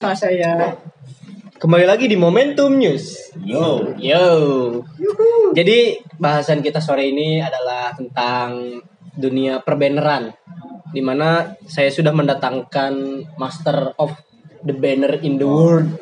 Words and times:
sama 0.00 0.16
saya. 0.16 0.80
Kembali 1.60 1.84
lagi 1.84 2.08
di 2.08 2.16
Momentum 2.16 2.72
News. 2.72 3.36
Yo. 3.44 3.92
Yo. 4.00 4.24
Jadi 5.52 6.00
bahasan 6.16 6.64
kita 6.64 6.80
sore 6.80 7.12
ini 7.12 7.36
adalah 7.44 7.92
tentang 7.92 8.80
dunia 9.12 9.60
perbanneran. 9.60 10.32
Di 10.88 11.04
mana 11.04 11.52
saya 11.68 11.92
sudah 11.92 12.16
mendatangkan 12.16 12.92
Master 13.36 13.92
of 14.00 14.16
the 14.64 14.72
Banner 14.72 15.20
in 15.20 15.36
the 15.36 15.44
World 15.44 15.92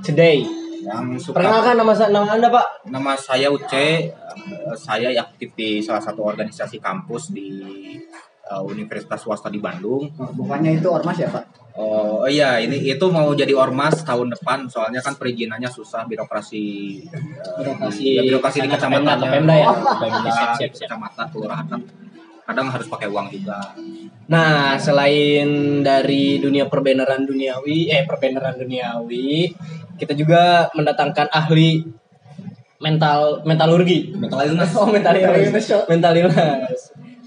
today. 0.00 0.48
Yang 0.80 1.28
suka 1.28 1.36
Perkenalkan 1.36 1.76
nama 1.84 1.92
nama 2.08 2.28
anda 2.32 2.48
Pak. 2.48 2.88
nama 2.88 3.12
saya 3.12 3.52
Uce. 3.52 3.76
Eh, 3.76 3.98
Saya 4.72 5.12
aktif 5.20 5.52
di 5.52 5.84
salah 5.84 6.00
satu 6.00 6.24
organisasi 6.24 6.80
kampus 6.80 7.28
di 7.28 7.60
eh, 8.50 8.62
Universitas 8.66 9.22
Swasta 9.22 9.46
di 9.46 9.62
Bandung. 9.62 10.10
Oh, 10.18 10.30
bukannya 10.34 10.82
itu 10.82 10.90
ormas 10.90 11.14
ya 11.14 11.30
Pak? 11.30 11.44
Oh 11.78 12.26
iya, 12.26 12.58
ini 12.58 12.82
itu 12.82 13.06
mau 13.08 13.30
jadi 13.32 13.54
ormas 13.54 14.02
tahun 14.02 14.34
depan. 14.34 14.66
Soalnya 14.66 15.00
kan 15.00 15.14
perizinannya 15.14 15.70
susah 15.70 16.04
birokrasi 16.04 16.64
eh, 17.06 17.22
Birokrasi 17.62 18.06
ya, 18.18 18.22
birokrasi 18.26 18.58
di 18.66 18.68
kecamatan 18.68 19.16
Pemda, 19.16 19.30
Pemda 19.30 19.54
ya? 19.54 19.68
Pemda, 19.72 20.34
kecamatan 20.58 21.26
kelurahan 21.30 21.66
kan 21.70 21.80
kadang 22.50 22.66
harus 22.66 22.90
pakai 22.90 23.06
uang 23.06 23.30
juga. 23.30 23.78
Nah, 24.26 24.74
selain 24.74 25.80
dari 25.86 26.42
dunia 26.42 26.66
perbeneran 26.66 27.22
duniawi, 27.22 27.86
eh 27.86 28.02
perbeneran 28.02 28.58
duniawi, 28.58 29.54
kita 29.94 30.18
juga 30.18 30.66
mendatangkan 30.74 31.30
ahli 31.30 31.86
mental 32.82 33.46
mentalurgi. 33.46 34.10
Mental 34.18 34.40
illness. 34.42 34.74
Oh, 34.78 34.90
mental 34.90 35.14
illness. 35.14 35.66
Mental 35.86 36.14
illness. 36.18 36.80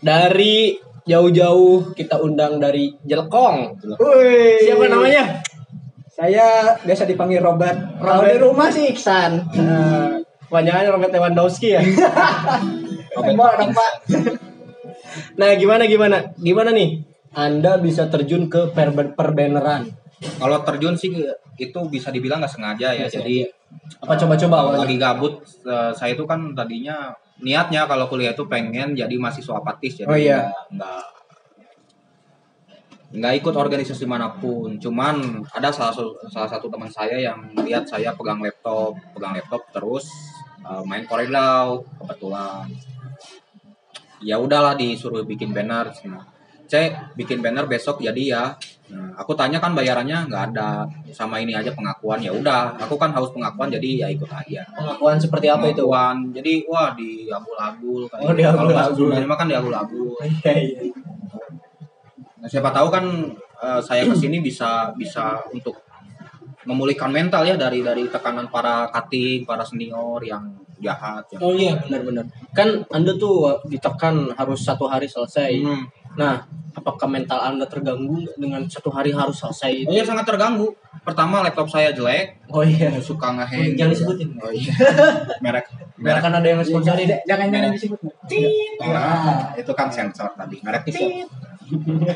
Dari 0.04 0.76
jauh-jauh 1.04 1.92
kita 1.96 2.20
undang 2.20 2.60
dari 2.60 2.96
Jelekong. 3.04 3.80
Woi. 4.00 4.64
Siapa 4.64 4.88
namanya? 4.88 5.44
Saya 6.14 6.78
biasa 6.80 7.10
dipanggil 7.10 7.42
Robert. 7.42 8.00
Kalau 8.00 8.22
Robert. 8.22 8.32
di 8.32 8.38
rumah 8.40 8.70
sih 8.70 8.86
Iksan. 8.94 9.32
Uh, 9.58 10.22
Kepanjangannya 10.48 10.90
Robert 10.94 11.12
Lewandowski 11.12 11.74
ya. 11.74 11.82
Dong 13.14 13.74
Pak. 13.74 13.94
Nah, 15.38 15.50
gimana 15.58 15.84
gimana? 15.90 16.18
Gimana 16.38 16.70
nih? 16.74 17.02
Anda 17.34 17.82
bisa 17.82 18.10
terjun 18.14 18.46
ke 18.46 18.70
perben- 18.74 19.18
perbeneran. 19.18 19.90
Kalau 20.38 20.62
terjun 20.62 20.94
sih 20.94 21.10
itu 21.58 21.80
bisa 21.90 22.14
dibilang 22.14 22.42
nggak 22.42 22.54
sengaja 22.54 22.94
ya. 22.94 23.10
Jadi 23.10 23.50
Apa 24.04 24.14
coba-coba 24.20 24.56
awalnya? 24.60 24.80
lagi 24.84 24.96
gabut 25.00 25.34
eh, 25.64 25.92
saya 25.96 26.12
itu 26.16 26.24
kan 26.28 26.52
tadinya 26.58 27.16
niatnya 27.40 27.88
kalau 27.90 28.06
kuliah 28.08 28.32
itu 28.36 28.46
pengen 28.48 28.94
jadi 28.96 29.16
mahasiswa 29.20 29.60
apatis 29.60 30.00
jadi 30.00 30.08
Oh, 30.08 30.18
iya. 30.18 30.52
nggak 30.72 31.04
nggak 33.14 33.34
ikut 33.46 33.54
organisasi 33.54 34.10
mana 34.10 34.34
pun 34.42 34.82
cuman 34.82 35.46
ada 35.54 35.70
salah 35.70 35.94
satu 35.94 36.18
salah 36.34 36.50
satu 36.50 36.66
teman 36.66 36.90
saya 36.90 37.22
yang 37.22 37.38
lihat 37.62 37.86
saya 37.86 38.10
pegang 38.18 38.42
laptop 38.42 38.98
pegang 39.14 39.38
laptop 39.38 39.62
terus 39.70 40.10
eh, 40.66 40.84
main 40.90 41.06
koredau 41.06 41.86
kebetulan 42.02 42.66
ya 44.24 44.40
udahlah 44.40 44.74
disuruh 44.74 45.22
bikin 45.28 45.54
banner 45.54 45.94
nah, 46.10 46.24
cek 46.66 47.14
bikin 47.20 47.44
banner 47.44 47.68
besok 47.70 48.02
jadi 48.02 48.24
ya 48.24 48.46
Nah, 48.94 49.03
aku 49.14 49.34
tanya 49.34 49.58
kan 49.58 49.72
bayarannya 49.72 50.26
nggak 50.26 50.44
ada 50.52 50.84
sama 51.10 51.38
ini 51.38 51.52
aja 51.52 51.70
pengakuan 51.70 52.18
ya 52.18 52.30
udah 52.30 52.74
aku 52.76 52.96
kan 52.96 53.10
haus 53.10 53.30
pengakuan 53.30 53.70
jadi 53.70 53.90
ya 54.02 54.08
ikut 54.10 54.28
aja 54.28 54.62
Pengakuan 54.70 55.16
seperti 55.16 55.48
apa 55.48 55.66
itu? 55.66 55.84
pengakuan 55.84 56.16
jadi 56.32 56.54
wah 56.66 56.90
di 56.92 57.26
kayak 57.28 58.24
Oh, 58.24 58.34
di 58.34 58.44
kalau 58.44 58.68
bahasa 58.68 58.90
agul-agul. 58.90 58.98
Sundanya 59.10 59.28
mah 59.28 59.38
kan 59.38 59.48
di 59.48 59.56
agul-agul 59.56 60.08
Iya, 60.20 60.52
iya. 60.56 60.82
nah, 62.40 62.48
siapa 62.48 62.70
tahu 62.70 62.88
kan 62.90 63.06
eh, 63.60 63.82
saya 63.82 64.04
ke 64.04 64.14
sini 64.14 64.38
bisa 64.40 64.92
bisa 64.94 65.40
untuk 65.50 65.80
memulihkan 66.64 67.12
mental 67.12 67.44
ya 67.44 67.56
dari 67.56 67.84
dari 67.84 68.08
tekanan 68.08 68.48
para 68.48 68.88
cutting 68.90 69.44
para 69.44 69.62
senior 69.62 70.24
yang 70.24 70.44
jahat 70.80 71.24
yang 71.30 71.40
Oh 71.40 71.54
iya 71.54 71.76
benar-benar. 71.78 72.24
Kan 72.52 72.84
Anda 72.90 73.16
tuh 73.16 73.36
ditekan 73.66 74.32
harus 74.34 74.64
satu 74.64 74.84
hari 74.86 75.08
selesai. 75.08 75.60
Hmm. 75.60 75.84
Nah, 76.14 76.46
apakah 76.74 77.06
mental 77.10 77.40
Anda 77.42 77.66
terganggu 77.70 78.26
dengan 78.38 78.66
satu 78.66 78.90
hari 78.90 79.14
harus 79.14 79.38
selesai? 79.38 79.90
Oh 79.90 79.94
iya 79.94 80.04
sangat 80.06 80.26
terganggu. 80.26 80.74
Pertama 81.04 81.44
laptop 81.44 81.68
saya 81.68 81.92
jelek, 81.92 82.48
Oh 82.48 82.64
iya. 82.64 82.94
suka 83.02 83.36
ngehang. 83.36 83.76
Jangan 83.76 83.92
disebutin. 83.92 84.30
Oh 84.40 84.52
iya. 84.54 84.72
merek 85.44 85.68
merek 86.00 86.22
kan 86.24 86.34
ada 86.38 86.48
yang 86.48 86.64
sponsorin. 86.64 87.10
Jangan 87.28 87.28
jangan 87.28 87.48
jangan 87.52 87.72
disebut. 87.76 88.00
Ah, 88.82 89.52
itu 89.58 89.72
kan 89.76 89.88
sensor 89.92 90.32
tadi. 90.38 90.58
Merek 90.64 90.82
Tit. 90.88 91.28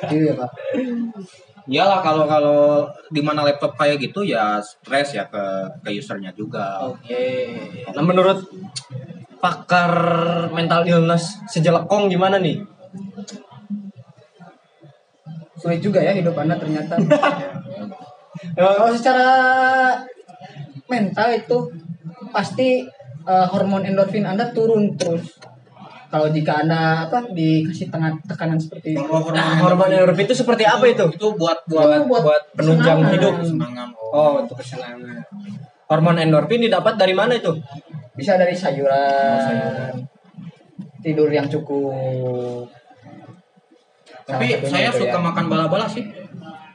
Iya 0.07 0.31
Pak. 0.38 0.52
Iyalah 1.68 2.00
kalau 2.00 2.24
kalau 2.31 2.88
di 3.12 3.19
mana 3.19 3.44
laptop 3.44 3.75
kayak 3.75 4.00
gitu 4.00 4.24
ya 4.24 4.63
stres 4.63 5.12
ya 5.12 5.28
ke 5.28 5.44
ke 5.84 5.91
usernya 6.00 6.31
juga. 6.31 6.80
Oke. 6.88 7.52
Nah, 7.91 8.03
menurut 8.07 8.47
pakar 9.44 9.91
mental 10.56 10.88
illness 10.88 11.44
sejelekong 11.52 12.07
gimana 12.07 12.40
nih? 12.40 12.77
Sulit 15.57 15.81
juga 15.81 16.00
ya 16.00 16.13
hidup 16.13 16.38
Anda 16.38 16.56
ternyata. 16.56 16.95
Kalau 18.57 18.94
secara 18.94 19.28
mental 20.85 21.28
itu 21.34 21.57
pasti 22.29 22.85
eh, 23.23 23.47
hormon 23.50 23.84
endorfin 23.84 24.23
Anda 24.23 24.53
turun 24.53 24.94
terus. 24.94 25.38
Kalau 26.07 26.31
jika 26.31 26.63
Anda 26.63 27.03
apa 27.03 27.19
dikasih 27.28 27.91
tengah 27.91 28.16
tekanan 28.23 28.56
seperti 28.56 28.95
itu. 28.95 29.01
Kalau 29.01 29.34
Nah, 29.34 29.59
hormon 29.59 29.91
endorfin 29.91 30.23
itu 30.23 30.38
seperti 30.38 30.63
apa 30.63 30.85
itu? 30.85 31.06
Itu 31.12 31.35
buat 31.35 31.66
Buat 31.66 31.84
buat 31.84 32.01
buat, 32.07 32.22
buat 32.24 32.44
penunjang 32.56 33.01
kesenangan. 33.01 33.16
hidup. 33.18 33.34
kesenangan. 33.41 33.88
Oh, 34.13 34.31
untuk 34.39 34.56
kesenangan. 34.56 35.18
Hormon 35.88 36.18
endorfin 36.18 36.62
didapat 36.62 36.94
dari 36.95 37.12
mana 37.12 37.35
itu? 37.35 37.51
Bisa 38.13 38.34
dari 38.34 38.56
sayuran, 38.56 38.94
Oh, 38.94 39.39
sayuran. 39.41 39.94
tidur 41.00 41.29
yang 41.29 41.45
cukup. 41.45 42.66
Tapi 44.28 44.48
saya 44.62 44.92
suka 44.92 45.08
ya. 45.10 45.24
makan 45.24 45.46
bala-bala 45.48 45.88
sih. 45.88 46.04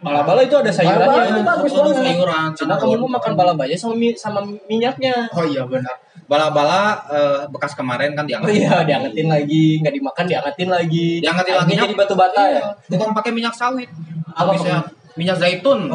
Bala-bala 0.00 0.40
itu 0.40 0.56
ada 0.56 0.66
sayurannya. 0.66 1.04
Bala-bala 1.04 1.26
itu 1.28 1.42
bagus 1.44 1.70
Oh, 1.70 1.84
banget. 1.84 2.02
sayuran. 2.02 2.48
Karena 2.56 2.74
kamu 2.74 2.94
mau 2.98 3.10
makan 3.12 3.32
bala-balanya 3.36 3.78
sama 3.78 3.94
mi- 3.94 4.16
sama 4.16 4.40
minyaknya. 4.66 5.14
Oh 5.30 5.44
iya 5.44 5.62
benar. 5.62 5.94
Bala-bala 6.24 6.80
eh, 7.06 7.40
bekas 7.46 7.72
kemarin 7.72 8.12
kan 8.12 8.24
Oh 8.24 8.28
diangkat. 8.32 8.50
iya, 8.56 8.82
diangetin 8.82 9.28
lagi, 9.28 9.78
nggak 9.78 9.94
dimakan 9.94 10.24
diangetin 10.26 10.68
lagi. 10.68 11.08
Diangetin 11.20 11.54
lagi 11.54 11.72
jadi 11.76 11.94
batu 11.94 12.14
bata 12.14 12.42
ya. 12.42 12.62
Bukan 12.88 13.12
pakai 13.12 13.30
minyak 13.30 13.52
sawit. 13.52 13.92
Apa 14.32 14.50
Lebih 14.50 14.64
sehat. 14.64 14.84
Minyak 15.14 15.36
zaitun. 15.38 15.80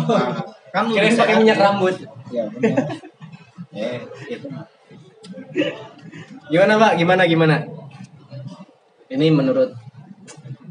Nah, 0.70 0.84
kan 0.84 0.94
Kirain 0.94 1.10
pakai 1.12 1.34
sehat. 1.34 1.42
minyak 1.42 1.58
rambut. 1.58 1.96
Iya 2.30 2.44
benar. 2.48 2.86
eh, 3.74 3.98
itu. 4.30 4.48
Gimana 6.48 6.74
Pak? 6.78 6.92
Gimana 6.96 7.24
gimana? 7.26 7.56
Ini 9.08 9.28
menurut 9.30 9.72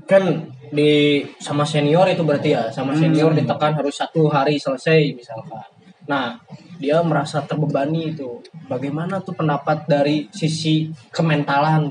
kan 0.06 0.22
di 0.72 1.22
sama 1.38 1.62
senior 1.62 2.06
itu 2.10 2.22
berarti 2.26 2.54
ya 2.54 2.68
sama 2.70 2.94
senior 2.96 3.32
ditekan 3.34 3.76
harus 3.76 3.94
satu 3.94 4.26
hari 4.30 4.58
selesai 4.58 5.14
misalkan. 5.14 5.62
Nah 6.06 6.38
dia 6.78 7.00
merasa 7.02 7.42
terbebani 7.42 8.14
itu. 8.14 8.42
Bagaimana 8.66 9.22
tuh 9.22 9.34
pendapat 9.34 9.86
dari 9.86 10.26
sisi 10.34 10.90
kementalan? 11.14 11.90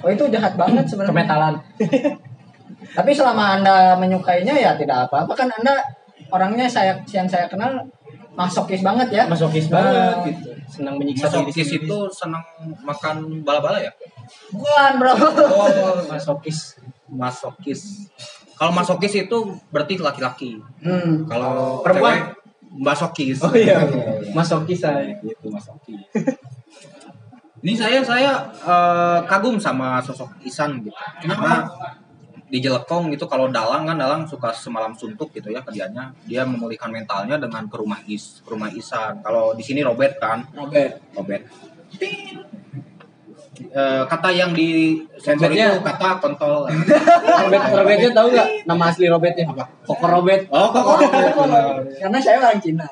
Oh 0.00 0.10
itu 0.10 0.24
jahat 0.32 0.56
banget 0.56 0.88
sebenarnya. 0.88 1.12
Kementalan. 1.12 1.54
Tapi 2.96 3.10
selama 3.12 3.60
anda 3.60 3.96
menyukainya 4.00 4.56
ya 4.56 4.72
tidak 4.76 5.08
apa-apa 5.08 5.32
kan 5.36 5.48
anda 5.52 5.84
orangnya 6.32 6.64
saya 6.68 6.96
yang 7.12 7.28
saya 7.28 7.46
kenal 7.46 7.84
masokis 8.36 8.84
banget 8.84 9.08
ya. 9.12 9.24
Masokis 9.28 9.68
banget 9.72 10.32
gitu. 10.32 10.50
Senang 10.66 11.00
menyiksa 11.00 11.28
diri 11.30 11.48
Masokis 11.48 11.66
sendiri. 11.68 11.86
itu 11.88 11.98
senang 12.12 12.44
makan 12.84 13.16
bala-bala 13.46 13.80
ya? 13.80 13.92
Bukan 14.52 14.92
bro. 15.00 15.12
Oh, 15.14 16.02
masokis. 16.10 16.76
Masokis. 17.10 18.10
Kalau 18.56 18.72
masokis 18.72 19.12
itu 19.14 19.38
berarti 19.68 20.00
laki-laki. 20.00 20.60
Hmm. 20.80 21.28
Kalau 21.28 21.80
Perempuan? 21.84 22.32
masokis. 22.76 23.40
Oh 23.40 23.52
iya, 23.56 23.84
masokis 24.36 24.84
saya. 24.84 25.16
Gitu 25.20 25.46
masokis. 25.48 26.00
Ini 27.64 27.72
saya 27.74 28.04
saya 28.04 28.30
eh, 28.52 29.18
kagum 29.26 29.56
sama 29.56 29.98
sosok 30.04 30.28
Isan 30.44 30.84
gitu. 30.84 30.94
Karena 31.24 31.66
di 32.46 32.62
Jelekong 32.62 33.10
gitu 33.10 33.26
kalau 33.26 33.50
dalang 33.50 33.90
kan 33.90 33.98
dalang 33.98 34.22
suka 34.22 34.54
semalam 34.54 34.94
suntuk 34.94 35.34
gitu 35.34 35.50
ya 35.50 35.66
kerjanya 35.66 36.14
dia 36.30 36.46
memulihkan 36.46 36.94
mentalnya 36.94 37.42
dengan 37.42 37.66
ke 37.66 37.74
rumah 37.74 37.98
is 38.06 38.38
ke 38.46 38.54
rumah 38.54 38.70
Isan 38.70 39.18
kalau 39.18 39.50
di 39.58 39.66
sini 39.66 39.82
Robert 39.82 40.14
kan 40.22 40.46
Robert. 40.54 41.02
Robert 41.18 41.42
eh, 43.76 44.02
kata 44.08 44.28
yang 44.32 44.56
di 44.56 44.96
sensor 45.20 45.52
itu 45.52 45.76
kata 45.84 46.16
kontol. 46.16 46.64
Robert 47.44 47.64
Robertnya 47.76 48.10
tahu 48.16 48.26
nggak 48.32 48.48
nama 48.64 48.84
asli 48.88 49.06
Robertnya 49.06 49.44
apa? 49.52 49.64
Koko 49.84 50.06
Robert. 50.08 50.48
Oh, 50.48 50.72
kok 50.72 50.82
Karena 52.00 52.18
saya 52.18 52.36
orang 52.40 52.58
Cina. 52.58 52.88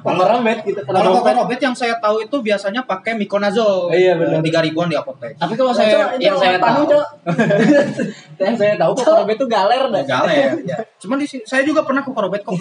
Koko 0.00 0.22
Robert 0.22 0.62
gitu. 0.62 0.80
Kalau 0.80 1.00
Koko 1.18 1.30
Robert 1.34 1.60
yang 1.60 1.74
saya 1.74 1.98
tahu 1.98 2.22
itu 2.22 2.36
biasanya 2.38 2.86
pakai 2.86 3.18
Mikonazol. 3.18 3.90
Iya, 3.90 4.14
benar. 4.14 4.38
Tiga 4.40 4.62
ribuan 4.62 4.86
di 4.86 4.96
apotek. 4.96 5.34
Tapi 5.34 5.52
kalau 5.58 5.74
saya 5.74 6.14
yang 6.22 6.38
saya 6.38 6.56
tahu, 6.62 6.86
Cok. 6.86 7.06
yang 8.38 8.54
saya 8.54 8.74
tahu 8.78 8.92
Koko 8.94 9.12
Robert 9.26 9.36
itu 9.36 9.46
galer 9.50 9.82
dah. 9.90 10.02
Galer. 10.06 10.54
ya. 10.62 10.78
Cuman 11.02 11.18
di 11.18 11.26
sini 11.26 11.42
saya 11.42 11.66
juga 11.66 11.82
pernah 11.82 12.06
Koko 12.06 12.22
Robert 12.22 12.46
kok. 12.46 12.54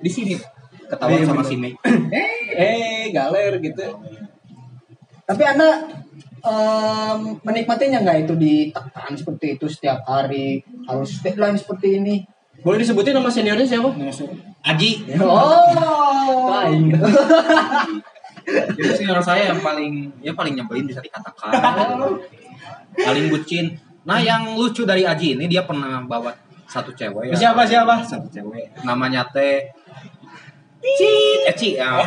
di 0.00 0.08
sini 0.08 0.32
ketahuan 0.90 1.22
Iya, 1.22 1.26
sama 1.28 1.42
si 1.46 1.54
Mei. 1.54 1.72
Eh, 2.50 3.14
galer 3.14 3.62
gitu. 3.62 3.84
Tapi 5.30 5.42
Anda 5.46 5.86
em, 6.42 7.20
menikmatinya 7.46 8.02
nggak 8.02 8.18
itu 8.26 8.34
ditekan 8.34 9.14
seperti 9.14 9.54
itu 9.54 9.70
setiap 9.70 10.02
hari 10.02 10.58
harus 10.90 11.22
deadline 11.22 11.54
seperti 11.54 12.02
ini? 12.02 12.26
Boleh 12.66 12.82
disebutin 12.82 13.14
nama 13.14 13.30
seniornya 13.30 13.62
siapa? 13.62 13.94
Aji. 14.66 14.90
Oh, 15.22 16.50
Lain. 16.50 16.90
Itu 18.74 18.90
senior 18.98 19.22
saya 19.22 19.54
yang 19.54 19.62
paling 19.62 20.10
ya 20.18 20.34
paling 20.34 20.58
nyebelin 20.58 20.90
bisa 20.90 20.98
dikatakan. 20.98 21.54
paling 23.06 23.30
bucin. 23.30 23.78
Nah, 24.02 24.18
yang 24.18 24.58
lucu 24.58 24.82
dari 24.82 25.06
Aji 25.06 25.38
ini 25.38 25.46
dia 25.46 25.62
pernah 25.62 26.02
bawa 26.02 26.34
satu 26.66 26.90
cewek 26.90 27.30
ya. 27.30 27.34
Siapa, 27.38 27.62
siapa? 27.62 28.02
Satu 28.02 28.26
cewek. 28.26 28.82
Namanya 28.82 29.22
teh 29.30 29.70
Cit, 30.80 31.40
Eci 31.44 31.76
ya. 31.76 32.00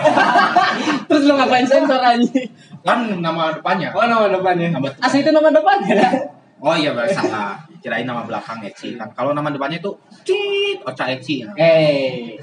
Terus 1.06 1.30
lu 1.30 1.34
ngapain 1.38 1.66
sensor 1.66 2.02
anjing? 2.02 2.50
Kan 2.82 3.22
nama 3.22 3.54
depannya. 3.54 3.94
Oh, 3.94 4.04
nama 4.04 4.26
depannya. 4.28 4.74
Nama 4.74 4.90
Asli 4.98 5.22
itu 5.22 5.32
nama 5.32 5.50
depannya. 5.54 6.02
Oh 6.64 6.72
iya 6.72 6.96
salah. 7.12 7.60
Kirain 7.84 8.08
nama 8.08 8.24
belakang 8.24 8.64
Eci 8.64 8.96
kan. 8.96 9.12
Kalau 9.12 9.36
nama 9.36 9.52
depannya 9.52 9.84
itu 9.84 9.92
Cit, 10.24 10.80
Ocha 10.88 11.12
Eci 11.12 11.44
ya. 11.44 11.52
Eh. 11.60 12.40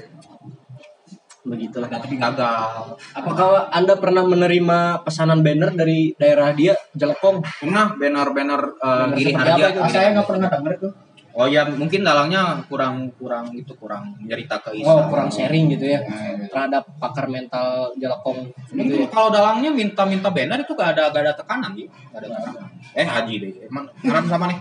Begitulah. 1.41 1.89
Nah, 1.89 1.97
tapi 1.97 2.21
gagal. 2.21 3.01
Apakah 3.17 3.73
Anda 3.73 3.97
pernah 3.97 4.21
menerima 4.21 5.01
pesanan 5.01 5.41
banner 5.41 5.73
dari 5.73 6.13
daerah 6.13 6.53
dia, 6.53 6.77
Jelekong? 6.93 7.41
Pernah 7.65 7.97
banner-banner 7.97 8.61
uh, 8.77 9.09
Banner 9.09 9.17
giri 9.17 9.33
harga. 9.33 9.73
itu? 9.73 9.79
Ah, 9.81 9.89
saya 9.89 10.07
nggak 10.13 10.27
pernah 10.29 10.47
denger 10.53 10.73
tuh. 10.77 10.91
Oh 11.31 11.47
ya 11.47 11.63
mungkin 11.63 12.03
dalangnya 12.03 12.59
kurang 12.67 13.07
kurang 13.15 13.55
itu 13.55 13.71
kurang 13.79 14.19
nyerita 14.19 14.59
ke 14.59 14.75
Isa. 14.75 14.91
Oh, 14.91 15.07
kurang 15.07 15.31
sharing 15.31 15.71
gitu 15.71 15.87
ya. 15.87 16.03
Hmm. 16.03 16.43
Terhadap 16.51 16.83
pakar 16.99 17.31
mental 17.31 17.95
Jelekong 17.95 18.51
gitu 18.51 18.75
Mungkin 18.75 18.99
ya. 19.03 19.07
kalau 19.07 19.29
dalangnya 19.31 19.71
minta-minta 19.71 20.27
banner 20.27 20.59
itu 20.59 20.75
gak 20.75 20.91
ada 20.99 21.07
gak 21.07 21.23
ada 21.23 21.33
tekanan 21.39 21.71
gitu. 21.79 21.87
Gak 22.11 22.19
ada 22.19 22.27
tekanan. 22.35 22.63
Eh 22.91 23.07
Haji 23.07 23.35
deh. 23.39 23.51
Emang 23.71 23.85
ngarep 24.03 24.25
sama 24.27 24.45
nih. 24.51 24.59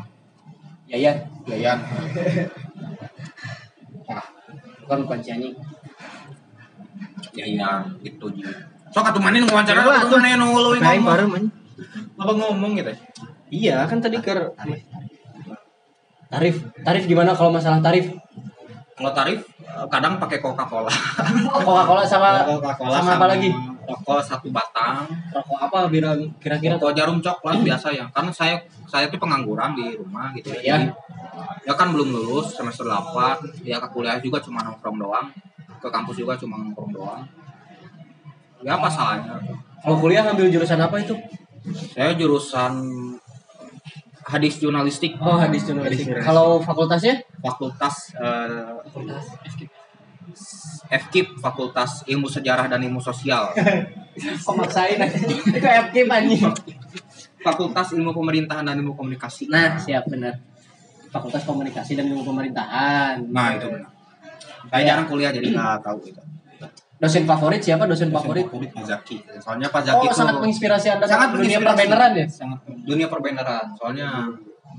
Yayan, 0.90 1.16
Yayan. 1.46 1.78
bukan 4.82 4.98
bukan 5.06 5.18
si 5.22 5.30
anjing. 5.30 5.54
Yayan 7.34 7.94
gitu 8.02 8.26
Ji. 8.34 8.42
Sok 8.90 9.06
atuh 9.06 9.22
mana 9.22 9.38
wawancara 9.46 9.86
Coba, 9.86 10.02
atuh 10.02 10.18
mana 10.18 10.34
nu 10.34 10.50
lu 10.50 10.74
ngomong. 10.74 11.06
baru 11.06 11.24
man. 11.30 11.44
Apa 12.18 12.32
ngomong 12.34 12.74
gitu. 12.74 12.90
Iya, 13.54 13.86
kan 13.86 14.02
tadi 14.02 14.18
ke 14.18 14.34
tarif. 16.30 16.56
Tarif 16.86 17.04
gimana 17.10 17.34
kalau 17.34 17.50
masalah 17.50 17.82
tarif? 17.82 18.14
Kalau 18.94 19.10
tarif 19.10 19.42
eh, 19.60 19.86
kadang 19.90 20.16
pakai 20.22 20.38
Coca-Cola. 20.38 20.92
Coca-Cola 21.66 22.02
sama 22.06 22.46
Coca-Cola 22.46 22.94
sama 23.02 23.12
apa 23.18 23.26
lagi? 23.26 23.50
Rokok 23.90 24.22
satu 24.22 24.54
batang. 24.54 25.02
Rokok 25.34 25.58
apa 25.58 25.90
kira-kira 26.38 26.78
Rokok 26.78 26.94
jarum 26.94 27.18
coklat 27.18 27.58
biasa 27.66 27.90
ya. 27.90 28.06
Karena 28.14 28.30
saya 28.30 28.54
saya 28.86 29.10
tuh 29.10 29.18
pengangguran 29.18 29.74
di 29.74 29.98
rumah 29.98 30.30
gitu 30.32 30.54
ya. 30.54 30.62
Iya. 30.62 30.76
Jadi, 30.78 30.86
ya 31.66 31.74
kan 31.76 31.92
belum 31.92 32.08
lulus 32.14 32.56
semester 32.56 32.86
8 32.88 33.66
ya 33.66 33.76
ke 33.80 33.88
kuliah 33.92 34.16
juga 34.20 34.40
cuma 34.40 34.64
nongkrong 34.64 34.96
doang 34.96 35.26
ke 35.80 35.88
kampus 35.88 36.16
juga 36.20 36.36
cuma 36.36 36.60
nongkrong 36.60 36.92
doang 36.92 37.22
ya 38.60 38.76
apa 38.76 38.88
salahnya 38.88 39.40
Kalau 39.80 39.96
kuliah 39.96 40.20
ngambil 40.28 40.52
jurusan 40.52 40.76
apa 40.76 41.00
itu? 41.00 41.16
saya 41.92 42.16
jurusan 42.16 42.72
hadis 44.22 44.56
jurnalistik 44.56 45.16
Oh, 45.16 45.34
hadis 45.34 45.64
jurnalistik. 45.64 46.06
jurnalistik. 46.08 46.26
Kalau 46.26 46.58
fakultasnya? 46.58 47.22
fakultas 47.38 48.12
eh, 48.14 48.76
FKIP 50.90 51.38
Fakultas 51.38 52.02
Ilmu 52.04 52.26
Sejarah 52.26 52.66
dan 52.66 52.80
Ilmu 52.80 52.98
Sosial 52.98 53.50
Kok 54.44 54.54
maksain 54.54 54.98
aja? 54.98 55.16
Itu 55.16 55.58
FK 55.58 55.96
anjing. 56.04 56.44
Fakultas 57.40 57.88
Ilmu 57.90 58.12
Pemerintahan 58.12 58.62
dan 58.62 58.76
Ilmu 58.76 58.92
Komunikasi 58.92 59.48
Nah, 59.48 59.74
siap 59.76 60.04
benar. 60.06 60.36
Fakultas 61.08 61.42
Komunikasi 61.42 61.94
dan 61.94 62.06
Ilmu 62.06 62.22
Pemerintahan. 62.22 63.26
nah 63.26 63.54
itu 63.54 63.66
benar 63.66 63.90
saya 64.62 64.82
jarang 64.84 65.08
kuliah 65.08 65.32
jadi 65.32 65.50
nggak 65.50 65.80
tahu 65.80 65.98
itu 66.04 66.20
Dosen 66.94 67.24
favorit 67.24 67.58
siapa? 67.58 67.88
Dosen 67.88 68.12
favorit? 68.12 68.44
favorit 68.44 68.70
Pak 68.70 68.84
Zaki 68.84 69.16
soalnya 69.40 69.66
Pak 69.66 69.80
Oh, 69.80 69.84
Zaki 69.88 70.04
itu 70.04 70.14
sangat 70.14 70.36
menginspirasi 70.36 70.86
Anda 70.92 71.06
sangat 71.08 71.28
dunia 71.32 71.58
perbeneran 71.58 72.12
ya? 72.14 72.26
sangat 72.28 72.60
dunia 72.90 73.06
perbeneran 73.06 73.70
soalnya 73.74 74.26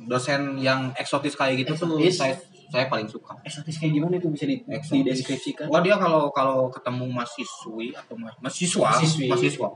dosen 0.04 0.58
yang 0.58 0.92
eksotis 0.94 1.34
kayak 1.34 1.64
gitu 1.64 1.72
tuh 1.74 1.96
Eksotis. 1.96 2.16
saya 2.18 2.34
saya 2.68 2.86
paling 2.88 3.06
suka 3.06 3.36
Eksotis 3.42 3.76
kayak 3.78 3.94
gimana 3.94 4.16
itu 4.16 4.28
bisa 4.28 4.44
di, 4.44 4.60
dideskripsikan? 4.64 5.68
wah 5.68 5.80
dia 5.80 5.96
kalau 5.96 6.28
kalau 6.30 6.68
ketemu 6.68 7.06
mahasiswi 7.10 7.92
atau 7.94 8.16
ma- 8.16 8.36
mahasiswa 8.40 8.82
Mahasiswi. 8.82 9.28
mahasiswa 9.28 9.68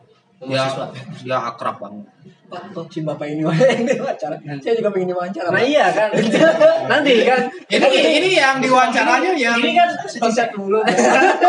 Mahasiswa. 0.43 0.85
dia 1.23 1.37
akrab 1.39 1.79
banget 1.79 2.05
Pak, 2.45 2.61
kok 2.77 2.85
si 2.93 3.01
bapak 3.01 3.25
ini 3.25 3.41
diwawancara. 3.41 4.37
Saya 4.61 4.77
juga 4.77 4.93
pengen 4.93 5.17
diwawancara. 5.17 5.49
Nah 5.49 5.65
iya 5.65 5.89
kan, 5.89 6.13
nanti 6.93 7.25
kan. 7.25 7.41
ini 7.73 8.21
ini 8.21 8.29
yang 8.37 8.61
diwawancaranya 8.61 9.33
yang 9.33 9.57
Ini 9.57 9.73
kan 9.73 9.89
Konsep 10.21 10.53
dulu. 10.53 10.77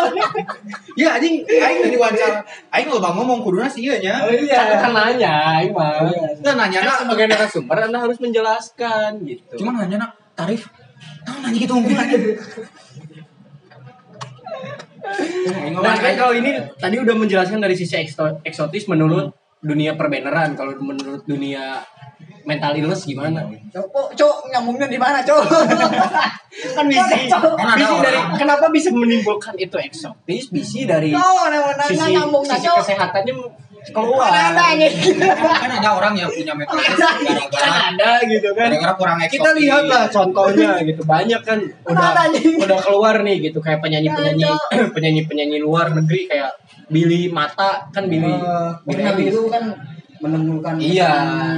ya 1.01 1.21
anjing 1.21 1.45
aing 1.45 1.79
tadi 1.85 2.01
diwawancara 2.01 2.41
aing 2.73 2.89
lo 2.89 2.97
bang 2.97 3.13
ngomong 3.13 3.45
kuduna 3.45 3.69
sih 3.69 3.85
iya 3.85 4.01
nya 4.01 4.15
Oh 4.25 4.33
iya, 4.33 4.81
kan 4.81 4.97
nanya, 4.97 5.61
emang. 5.61 6.09
Nah, 6.41 6.55
nanya 6.57 6.81
nak 6.89 7.05
sebagai 7.05 7.29
narasumber 7.29 7.77
Anda 7.77 7.99
harus 8.01 8.17
menjelaskan 8.17 9.21
gitu. 9.29 9.61
cuma 9.61 9.77
nanya 9.77 10.09
nak 10.09 10.13
tarif 10.33 10.73
tahu 11.29 11.45
nanya 11.45 11.59
gitu 11.61 11.77
unggul 11.77 11.93
aja 11.93 12.17
Nah 15.77 15.95
kan 15.97 16.13
kalau 16.17 16.35
ini 16.35 16.57
tadi 16.83 16.97
udah 16.99 17.15
menjelaskan 17.15 17.61
dari 17.63 17.75
sisi 17.79 17.97
eksotis 18.45 18.85
menurut 18.91 19.33
dunia 19.61 19.95
perbeneran. 19.99 20.55
Kalau 20.55 20.77
menurut 20.79 21.25
dunia 21.27 21.83
mental 22.47 22.79
illness 22.79 23.03
gimana? 23.03 23.43
Cok, 23.75 24.15
cok, 24.15 24.37
nyambungnya 24.55 24.87
di 24.87 24.99
mana, 24.99 25.19
cok? 25.27 25.43
Kan 26.77 26.89
bisi, 26.89 27.29
Kan 27.29 27.77
bisi 27.77 27.97
dari 28.01 28.21
kenapa 28.39 28.67
bisa 28.73 28.89
menimbulkan 28.95 29.59
itu 29.61 29.77
eksotis? 29.77 30.49
Bisi 30.49 30.87
dari 30.87 31.13
Cok, 31.13 31.43
nanya 31.53 31.83
sisi 31.85 32.17
sisi 32.17 32.69
kesehatannya 32.71 33.35
keluar. 33.89 34.29
Ada 34.29 34.67
nih. 34.75 34.91
kan 35.37 35.71
ada 35.73 35.91
orang 35.93 36.15
yang 36.15 36.29
punya 36.29 36.53
metode 36.53 36.83
Kan 36.89 37.17
gara-gara 37.21 37.71
ada 37.89 38.11
gitu 38.25 38.49
kan. 38.51 38.69
gara-gara 38.69 38.95
kurang 38.95 39.19
eksotis 39.19 39.37
Kita 39.37 39.51
lihat 39.55 39.85
lah 39.85 40.05
contohnya 40.09 40.71
gitu 40.81 41.03
banyak 41.03 41.41
kan 41.41 41.59
udah 41.85 42.09
Ada, 42.09 42.25
udah 42.59 42.79
keluar 42.81 43.15
nih 43.21 43.37
gitu 43.43 43.59
kayak 43.59 43.79
penyanyi 43.79 44.09
penyanyi 44.09 44.47
penyanyi 44.95 45.23
penyanyi 45.25 45.59
luar 45.59 45.93
negeri 45.93 46.27
kayak 46.27 46.51
Billy 46.87 47.29
Mata 47.29 47.87
kan 47.89 48.07
Billy 48.07 48.31
Eh, 48.31 48.71
Billy 48.87 49.29
itu 49.29 49.47
kan 49.47 49.75
menemukan 50.17 50.75
Iya, 50.77 51.13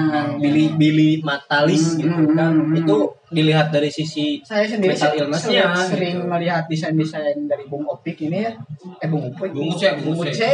Hmm. 0.09 0.43
Billy 0.43 0.75
Billy 0.75 1.11
Matalis 1.21 1.95
gitu 1.95 2.11
Hmm, 2.11 2.35
kan. 2.35 2.51
hmm, 2.51 2.65
hmm. 2.67 2.79
Itu 2.81 2.97
dilihat 3.29 3.69
dari 3.69 3.87
sisi 3.87 4.41
saya 4.41 4.65
sendiri 4.65 4.93
Mental 4.93 5.05
sering, 5.07 5.21
illness-nya, 5.23 5.65
sering 5.85 6.17
gitu. 6.17 6.27
melihat 6.27 6.65
desain-desain 6.65 7.39
dari 7.45 7.65
Bung 7.65 7.85
Opik 7.85 8.19
ini 8.21 8.41
ya 8.41 8.53
eh 8.99 9.07
Bung 9.07 9.31
Opik 9.31 9.53
Bung 9.53 9.69
Uce, 9.69 9.89
Bung 9.95 10.17
Bung 10.17 10.27
Uce. 10.27 10.51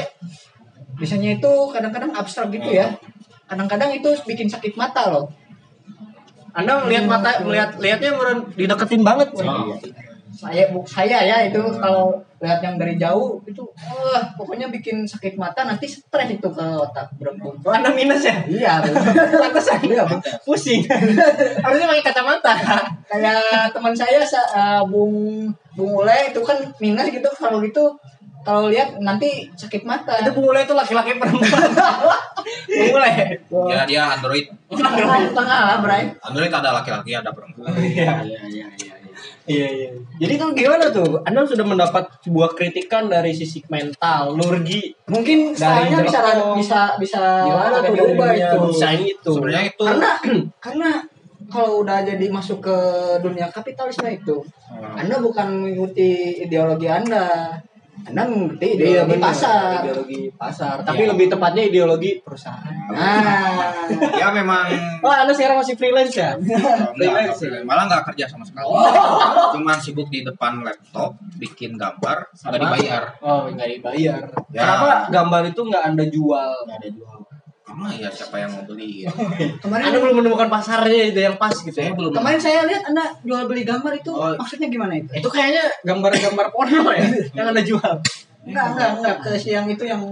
Desainnya 0.95 1.35
itu 1.35 1.53
kadang-kadang 1.69 2.11
abstrak 2.11 2.49
gitu 2.49 2.71
ya 2.71 2.87
kadang-kadang 3.45 3.91
itu 3.93 4.09
bikin 4.25 4.47
sakit 4.47 4.73
mata 4.75 5.11
loh 5.11 5.27
Anda 6.51 6.81
melihat 6.81 7.05
mata 7.05 7.43
melihat 7.43 7.75
lihatnya 7.77 8.15
dideketin 8.55 9.03
banget. 9.03 9.27
Oh. 9.35 9.75
saya 10.35 10.67
bu, 10.67 10.83
saya 10.83 11.23
ya 11.23 11.47
itu 11.47 11.63
kalau 11.79 12.11
lihat 12.39 12.59
yang 12.59 12.75
dari 12.75 12.95
jauh 12.95 13.39
itu 13.45 13.63
wah 13.81 14.19
pokoknya 14.35 14.67
bikin 14.69 15.03
sakit 15.03 15.35
mata 15.35 15.63
nanti 15.63 15.87
stres 15.87 16.27
itu 16.29 16.49
ke 16.49 16.65
otak 16.77 17.07
berebut 17.17 17.55
Oh, 17.63 17.71
Anda 17.71 17.91
minus 17.91 18.27
ya? 18.27 18.35
iya 18.45 18.83
Pantesan 19.43 19.79
iya 19.83 20.03
Bu. 20.03 20.19
pusing. 20.43 20.83
Harusnya 21.65 21.87
pakai 21.87 22.05
kacamata. 22.05 22.55
kayak 23.05 23.71
teman 23.71 23.95
saya 23.95 24.23
sa- 24.23 24.51
eh, 24.51 24.83
Bung 24.85 25.47
Bung 25.73 26.03
Ule 26.03 26.19
itu 26.29 26.41
kan 26.41 26.59
minus 26.77 27.07
gitu 27.09 27.31
kalau 27.31 27.63
gitu 27.63 27.95
kalau 28.45 28.69
lihat 28.69 29.01
nanti 29.01 29.49
sakit 29.51 29.83
mata 29.83 30.13
Itu 30.21 30.31
pemulai 30.31 30.63
itu 30.63 30.73
laki-laki 30.73 31.17
perempuan. 31.17 31.65
Pemulai. 32.69 33.13
ya 33.73 33.83
dia 33.85 34.03
android 34.13 34.47
tengah 34.69 34.93
tengah 35.33 35.59
lah 35.65 35.77
Bray 35.81 36.13
android 36.21 36.53
ada 36.53 36.71
laki-laki 36.73 37.11
ada 37.13 37.33
perempuan 37.33 37.73
Iya, 37.75 38.21
iya, 38.23 38.41
iya, 38.47 38.67
iya. 38.77 38.95
Iya 39.45 39.69
iya. 39.71 39.89
Jadi 40.19 40.33
tuh 40.37 40.49
gimana 40.53 40.89
tuh? 40.89 41.21
Anda 41.21 41.45
sudah 41.45 41.63
mendapat 41.63 42.09
sebuah 42.21 42.57
kritikan 42.57 43.13
dari 43.13 43.29
sisi 43.31 43.61
mental, 43.69 44.33
nurgi. 44.33 44.97
Mungkin 45.05 45.53
stylenya 45.53 46.01
bisa 46.01 46.21
bisa 46.57 46.81
bisa 46.97 47.21
Gimana 47.45 47.77
tuh 47.79 47.93
diubah 47.93 48.33
itu. 48.33 48.57
desain 48.73 49.01
itu? 49.05 49.31
Sebenarnya 49.31 49.69
itu 49.69 49.85
Karena 49.85 50.11
karena 50.57 50.91
kalau 51.47 51.85
udah 51.85 52.01
jadi 52.01 52.25
masuk 52.27 52.65
ke 52.65 52.77
dunia 53.21 53.49
kapitalisme 53.49 54.09
itu, 54.09 54.41
Hmm. 54.65 54.97
Anda 54.99 55.21
bukan 55.21 55.61
mengikuti 55.61 56.41
ideologi 56.41 56.89
Anda. 56.89 57.53
Anda 58.05 58.29
mengikuti 58.29 58.67
Iya, 58.67 58.75
ideologi 58.77 59.11
benar. 59.11 59.25
pasar. 59.25 59.79
Ideologi 59.81 60.21
pasar. 60.37 60.77
Tapi 60.85 61.01
Iya. 61.01 61.11
lebih 61.15 61.27
tepatnya 61.33 61.63
ideologi 61.65 62.11
perusahaan. 62.21 62.75
Nah, 62.85 63.81
ya 64.13 64.29
memang 64.29 64.67
Wah, 65.01 65.25
Anda 65.25 65.33
sekarang 65.33 65.65
masih 65.65 65.73
freelance 65.75 66.13
ya? 66.13 66.37
Freelance 66.93 67.41
enggak, 67.41 67.65
malah 67.65 67.89
nggak 67.89 68.05
kerja 68.13 68.29
sama 68.29 68.45
sekali. 68.45 68.69
Cuman 69.57 69.81
sibuk 69.81 70.09
di 70.09 70.21
depan 70.21 70.61
laptop, 70.61 71.17
bikin 71.37 71.75
gambar, 71.75 72.29
nggak 72.31 72.61
dibayar. 72.61 73.03
Oh, 73.21 73.49
nggak 73.49 73.69
dibayar. 73.73 74.21
Ya. 74.53 74.61
Kenapa 74.61 74.89
gambar 75.09 75.43
itu 75.49 75.61
nggak 75.65 75.83
Anda 75.87 76.05
jual? 76.07 76.51
Nggak 76.69 76.79
ada 76.79 76.91
jual. 76.93 77.17
Karena 77.75 77.91
ya 77.93 78.07
siapa 78.09 78.37
yang 78.39 78.51
mau 78.51 78.63
beli 78.63 78.91
ya. 79.05 79.11
kemarin 79.59 79.85
Anda 79.85 79.99
belum 79.99 80.17
menemukan 80.17 80.47
pasarnya 80.47 81.11
itu 81.11 81.19
yang 81.19 81.35
pas 81.35 81.51
gitu 81.53 81.75
Saya 81.75 81.91
ya? 81.91 81.93
belum. 81.93 82.15
kemarin 82.15 82.39
saya 82.39 82.63
lihat 82.65 82.87
Anda 82.87 83.05
jual 83.21 83.45
beli 83.45 83.63
gambar 83.63 83.93
itu 83.93 84.11
Oh. 84.11 84.31
maksudnya 84.33 84.69
gimana 84.69 84.95
itu? 84.95 85.11
Itu 85.13 85.27
kayaknya 85.27 85.67
gambar-gambar 85.83 86.47
porno 86.49 86.89
ya 86.89 87.03
yang 87.37 87.47
Anda 87.51 87.61
jual. 87.61 87.93
Enggak, 88.45 88.67
enggak, 88.71 88.89
enggak 88.95 89.17
ke 89.21 89.31
si 89.35 89.51
yang 89.51 89.67
itu 89.67 89.83
yang 89.83 90.03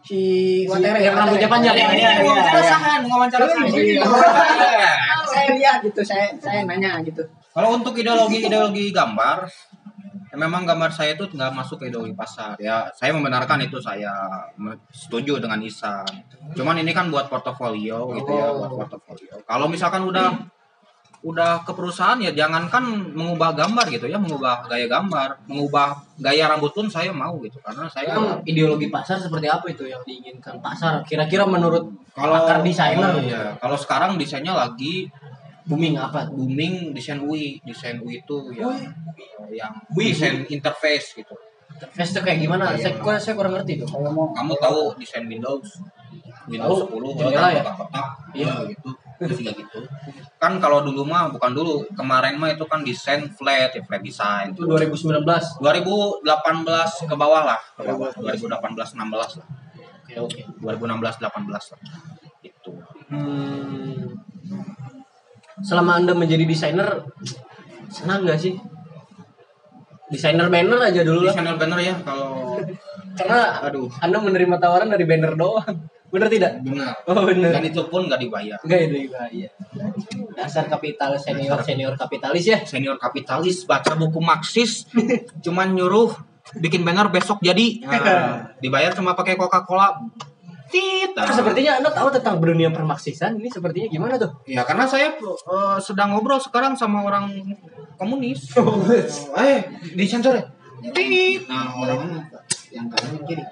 si 0.00 0.20
Watere 0.64 1.00
yang 1.00 1.14
rambutnya 1.14 1.48
panjang. 1.48 1.74
Iya, 1.74 1.88
iya. 2.20 2.60
sahan, 2.60 3.00
wawancara 3.02 3.44
Iya, 3.64 4.04
iya. 4.04 4.92
Saya 5.24 5.48
lihat 5.54 5.78
gitu, 5.80 6.00
saya 6.02 6.28
saya 6.36 6.64
nanya 6.64 7.00
gitu. 7.00 7.24
Kalau 7.48 7.74
untuk 7.74 7.94
ideologi 7.94 8.44
ideologi 8.44 8.90
gambar, 8.90 9.48
ya 9.48 9.87
memang 10.36 10.68
gambar 10.68 10.90
saya 10.92 11.16
itu 11.16 11.24
nggak 11.30 11.52
masuk 11.56 11.80
ke 11.80 11.88
ideologi 11.88 12.12
pasar. 12.12 12.58
Ya, 12.60 12.92
saya 12.92 13.16
membenarkan 13.16 13.64
itu 13.64 13.80
saya 13.80 14.12
setuju 14.92 15.40
dengan 15.40 15.62
Isan. 15.64 16.04
Cuman 16.52 16.76
ini 16.80 16.92
kan 16.92 17.08
buat 17.08 17.32
portofolio 17.32 18.12
gitu 18.12 18.30
ya, 18.32 18.52
buat 18.52 18.72
portofolio. 18.84 19.40
Kalau 19.48 19.70
misalkan 19.70 20.04
udah 20.04 20.58
udah 21.18 21.66
ke 21.66 21.74
perusahaan 21.74 22.14
ya 22.22 22.30
jangankan 22.30 23.10
mengubah 23.10 23.50
gambar 23.50 23.90
gitu 23.90 24.06
ya, 24.06 24.22
mengubah 24.22 24.70
gaya 24.70 24.86
gambar, 24.86 25.50
mengubah 25.50 25.98
gaya 26.22 26.46
rambut 26.46 26.70
pun 26.70 26.86
saya 26.86 27.10
mau 27.10 27.34
gitu 27.42 27.58
karena 27.58 27.90
saya 27.90 28.14
Emang 28.14 28.38
ideologi 28.46 28.86
pasar 28.86 29.18
seperti 29.18 29.50
apa 29.50 29.66
itu 29.66 29.90
yang 29.90 29.98
diinginkan 30.06 30.62
pasar? 30.62 31.02
Kira-kira 31.02 31.42
menurut 31.42 31.90
kalau 32.14 32.46
desainer 32.62 33.18
oh, 33.18 33.22
iya. 33.22 33.58
kalau 33.58 33.74
sekarang 33.74 34.14
desainnya 34.14 34.54
lagi 34.54 35.10
booming 35.68 35.94
apa? 35.94 36.26
booming 36.28 36.90
desain 36.90 37.20
UI, 37.20 37.60
desain 37.62 37.96
UI 37.96 38.18
itu 38.18 38.36
yang 38.52 38.72
yang 39.52 39.72
UI. 39.92 40.10
desain 40.10 40.42
interface 40.48 41.12
gitu. 41.14 41.36
Interface 41.70 42.10
itu 42.10 42.20
kayak 42.20 42.38
gimana? 42.40 42.72
Saya, 42.74 42.96
kok- 42.96 43.20
saya 43.20 43.36
kurang 43.36 43.52
ngerti 43.52 43.78
tuh. 43.78 43.86
Kalau 43.86 44.08
mau 44.08 44.26
kamu 44.32 44.52
tahu 44.56 44.80
desain 44.96 45.22
Windows 45.22 45.68
Windows 46.48 46.80
Tahu, 46.82 47.12
10 47.12 47.18
jendela 47.20 47.48
ya? 47.50 47.60
kotak-kotak 47.60 48.06
Iya. 48.32 48.48
iya 48.48 48.52
gitu 48.66 48.88
terus 49.18 49.36
juga 49.36 49.52
gitu 49.52 49.80
kan 50.38 50.56
kalau 50.56 50.80
dulu 50.80 51.02
mah 51.04 51.28
bukan 51.28 51.50
dulu 51.52 51.84
kemarin 51.92 52.38
mah 52.38 52.48
itu 52.48 52.64
kan 52.64 52.80
desain 52.80 53.26
flat 53.28 53.74
ya 53.74 53.82
flat 53.82 54.00
design 54.00 54.54
Itu 54.54 54.64
2019. 54.64 55.26
2018 55.60 56.24
ke 57.04 57.14
bawah 57.14 57.42
lah 57.44 57.60
ke 57.74 57.82
bawah 57.84 58.08
2018 58.14 58.96
16 58.96 58.96
lah 58.96 59.46
Oke, 60.00 60.14
oke. 60.16 60.40
2016 60.56 61.20
18 61.20 61.28
lah 61.50 61.80
itu 62.40 62.72
Hmm. 63.08 63.97
Selama 65.62 65.98
Anda 65.98 66.12
menjadi 66.14 66.44
desainer 66.44 67.02
senang 67.90 68.22
nggak 68.24 68.38
sih? 68.38 68.54
Desainer 70.08 70.48
banner 70.48 70.80
aja 70.80 71.04
dulu 71.04 71.28
lah. 71.28 71.32
desainer 71.36 71.56
banner 71.60 71.80
ya 71.82 71.94
kalau 72.00 72.56
Karena 73.12 73.60
aduh 73.60 73.90
Anda 73.98 74.22
menerima 74.22 74.56
tawaran 74.56 74.88
dari 74.88 75.04
banner 75.04 75.34
doang. 75.34 75.76
Bener 76.08 76.28
tidak? 76.32 76.64
benar 76.64 76.96
Oh, 77.04 77.28
bener. 77.28 77.52
dan 77.52 77.60
itu 77.68 77.84
pun 77.84 78.08
nggak 78.08 78.16
dibayar 78.16 78.56
ya, 78.64 78.80
iya. 79.28 79.50
Dasar 80.32 80.64
kapitalis 80.64 81.20
senior 81.20 81.60
senior 81.60 81.92
kapitalis 82.00 82.48
ya. 82.48 82.58
senior 82.64 82.96
kapitalis 82.96 83.68
baca 83.68 83.92
buku 83.92 84.16
Marxis 84.16 84.88
cuman 85.44 85.76
nyuruh 85.76 86.08
bikin 86.56 86.80
banner 86.80 87.12
besok 87.12 87.44
jadi 87.44 87.84
Nah, 87.84 88.48
dibayar 88.64 88.96
cuma 88.96 89.12
pakai 89.12 89.36
Coca-Cola 89.36 90.00
Tit. 90.68 91.10
Nah, 91.16 91.32
sepertinya 91.32 91.80
Anda 91.80 91.90
tahu 91.90 92.08
tentang 92.12 92.38
dunia 92.38 92.68
permaksisan 92.68 93.40
ini 93.40 93.48
sepertinya 93.48 93.88
gimana 93.88 94.14
tuh? 94.20 94.28
Ya 94.44 94.62
karena 94.62 94.84
saya 94.84 95.16
eh, 95.16 95.78
sedang 95.80 96.12
ngobrol 96.12 96.36
sekarang 96.36 96.76
sama 96.76 97.00
orang 97.02 97.32
komunis. 97.96 98.52
eh 99.40 99.58
disensor 99.96 100.36
ya? 100.36 100.44
Tit. 100.92 101.48
Nah 101.48 101.72
orang 101.74 102.20
yang 102.68 102.86
kanan 102.86 103.10
yang 103.16 103.24
kiri. 103.24 103.42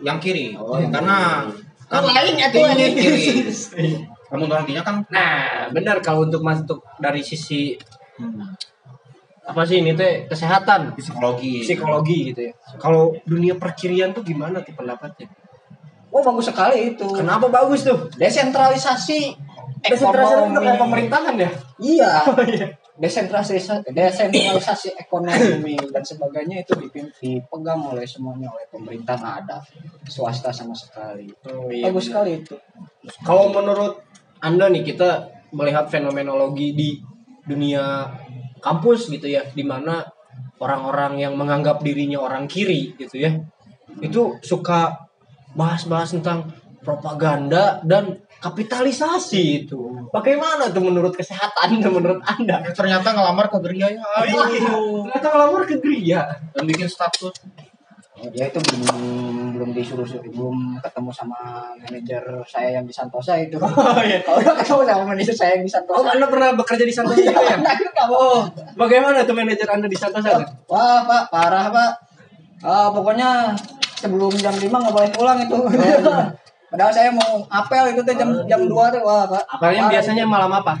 yang 0.00 0.18
kiri. 0.22 0.44
Oh, 0.54 0.78
yang 0.78 0.94
karena 0.94 1.44
Kan 1.90 2.06
lain 2.06 2.38
ya 2.38 2.46
tuh, 2.54 2.62
tinggi 2.70 2.86
anjing. 2.86 2.94
kiri. 2.94 3.90
Kamu 4.30 4.46
nantinya 4.46 4.82
kan 4.86 5.02
Nah, 5.10 5.66
benar 5.74 5.98
kalau 5.98 6.22
untuk 6.22 6.38
masuk 6.40 6.78
dari 7.02 7.18
sisi 7.18 7.74
apa 9.42 9.66
sih 9.66 9.82
ini 9.82 9.98
teh 9.98 10.30
kesehatan, 10.30 10.94
psikologi. 10.94 11.66
psikologi 11.66 12.30
gitu 12.30 12.40
ya. 12.46 12.52
Kalau 12.78 13.10
dunia 13.26 13.58
perkirian 13.58 14.14
tuh 14.14 14.22
gimana 14.22 14.62
tuh 14.62 14.70
pendapatnya? 14.78 15.26
Oh 16.10 16.22
bagus 16.22 16.50
sekali 16.50 16.94
itu. 16.94 17.06
Kenapa 17.14 17.46
bagus 17.46 17.86
tuh? 17.86 18.10
Desentralisasi 18.18 19.50
Desentralisasi 19.80 20.36
ekonomi. 20.36 20.52
itu 20.52 20.60
kayak 20.60 20.78
pemerintahan 20.78 21.34
ya? 21.40 21.50
Iya. 21.80 22.10
Oh 22.30 22.44
iya. 22.44 22.66
Desentralisasi, 23.00 23.96
desentralisasi 23.96 24.88
ekonomi 24.92 25.72
dan 25.88 26.04
sebagainya 26.04 26.60
itu 26.60 26.76
dipegang 27.16 27.80
oleh 27.80 28.04
semuanya 28.04 28.52
oleh 28.52 28.68
pemerintah 28.68 29.16
nggak 29.16 29.36
ada 29.48 29.56
swasta 30.04 30.52
sama 30.52 30.76
sekali. 30.76 31.32
Oh, 31.48 31.72
iya, 31.72 31.88
bagus 31.88 32.12
benar. 32.12 32.28
sekali 32.28 32.30
itu. 32.44 32.54
Kalau 33.24 33.48
menurut 33.56 34.04
Anda 34.44 34.68
nih 34.68 34.84
kita 34.84 35.32
melihat 35.56 35.88
fenomenologi 35.88 36.76
di 36.76 37.00
dunia 37.48 38.04
kampus 38.60 39.08
gitu 39.08 39.32
ya, 39.32 39.48
di 39.48 39.64
mana 39.64 40.04
orang-orang 40.60 41.24
yang 41.24 41.40
menganggap 41.40 41.80
dirinya 41.80 42.20
orang 42.20 42.44
kiri 42.44 42.92
gitu 43.00 43.16
ya, 43.16 43.32
itu 44.04 44.36
suka 44.44 45.08
bahas-bahas 45.54 46.14
tentang 46.14 46.48
propaganda 46.80 47.78
dan 47.84 48.16
kapitalisasi 48.40 49.64
itu. 49.64 50.08
Bagaimana 50.08 50.72
tuh 50.72 50.80
menurut 50.80 51.12
kesehatan 51.12 51.76
dan 51.84 51.92
menurut 51.92 52.24
Anda? 52.24 52.64
Eh, 52.64 52.72
ternyata 52.72 53.12
ngelamar 53.12 53.52
ke 53.52 53.58
geria 53.60 53.92
ya. 53.92 54.00
Aduh, 54.00 55.04
ternyata 55.06 55.28
ngelamar 55.28 55.62
ke 55.68 55.76
gereja. 55.76 56.24
Dan 56.56 56.64
bikin 56.64 56.88
status. 56.88 57.36
Oh, 58.20 58.28
dia 58.28 58.52
itu 58.52 58.60
belum 58.60 59.56
belum 59.56 59.70
disuruh 59.72 60.04
belum 60.04 60.76
ketemu 60.84 61.08
sama 61.08 61.72
manajer 61.80 62.20
saya 62.44 62.76
yang 62.80 62.84
di 62.84 62.92
Santosa 62.92 63.32
itu. 63.40 63.56
Oh 63.64 64.00
iya. 64.04 64.20
Kalau 64.20 64.44
udah 64.44 64.56
ketemu 64.60 64.82
sama 64.84 65.04
manajer 65.08 65.32
saya 65.36 65.50
yang 65.56 65.64
di 65.64 65.72
Oh, 65.72 65.76
Santosa. 65.80 66.08
Anda 66.16 66.26
pernah 66.28 66.48
bekerja 66.52 66.84
di 66.84 66.92
Santosa 66.92 67.16
juga 67.20 67.40
ya? 67.40 67.56
Nah, 67.60 67.72
itu 67.76 67.88
kamu. 67.92 68.12
Oh, 68.12 68.40
bagaimana 68.76 69.24
tuh 69.24 69.32
manajer 69.36 69.68
Anda 69.72 69.88
di 69.88 69.96
Santosa? 69.96 70.36
Wah, 70.68 71.00
Pak, 71.08 71.22
parah, 71.32 71.72
Pak. 71.72 71.90
Ah, 72.60 72.88
pokoknya 72.92 73.56
sebelum 74.00 74.32
jam 74.40 74.56
5 74.56 74.64
nggak 74.64 74.94
boleh 74.96 75.10
pulang 75.12 75.38
itu. 75.44 75.58
Padahal 76.70 76.92
saya 76.94 77.10
mau 77.12 77.44
apel 77.50 77.92
itu 77.92 78.00
tuh 78.06 78.14
jam 78.16 78.30
jam 78.48 78.60
2 78.64 78.94
tuh. 78.94 79.02
Wah, 79.04 79.26
Pak. 79.28 79.42
Parah 79.60 79.88
biasanya 79.90 80.24
itu. 80.24 80.32
malam 80.32 80.50
apa? 80.54 80.74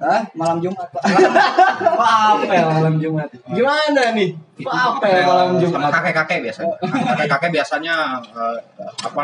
Hah? 0.00 0.24
Malam 0.32 0.64
Jumat, 0.64 0.88
Pak. 0.88 1.02
Wah, 2.00 2.40
apel 2.40 2.64
malam 2.64 2.96
Jumat. 2.96 3.28
Gimana 3.52 4.16
nih? 4.16 4.32
Wah, 4.64 4.96
apel 4.96 5.12
malam 5.28 5.48
Sama 5.56 5.60
Jumat. 5.60 5.90
kakek-kakek 5.92 6.38
biasanya. 6.48 6.74
Kakek-kakek 6.80 7.50
biasanya 7.52 7.94
eh, 8.32 8.56
apa 9.04 9.20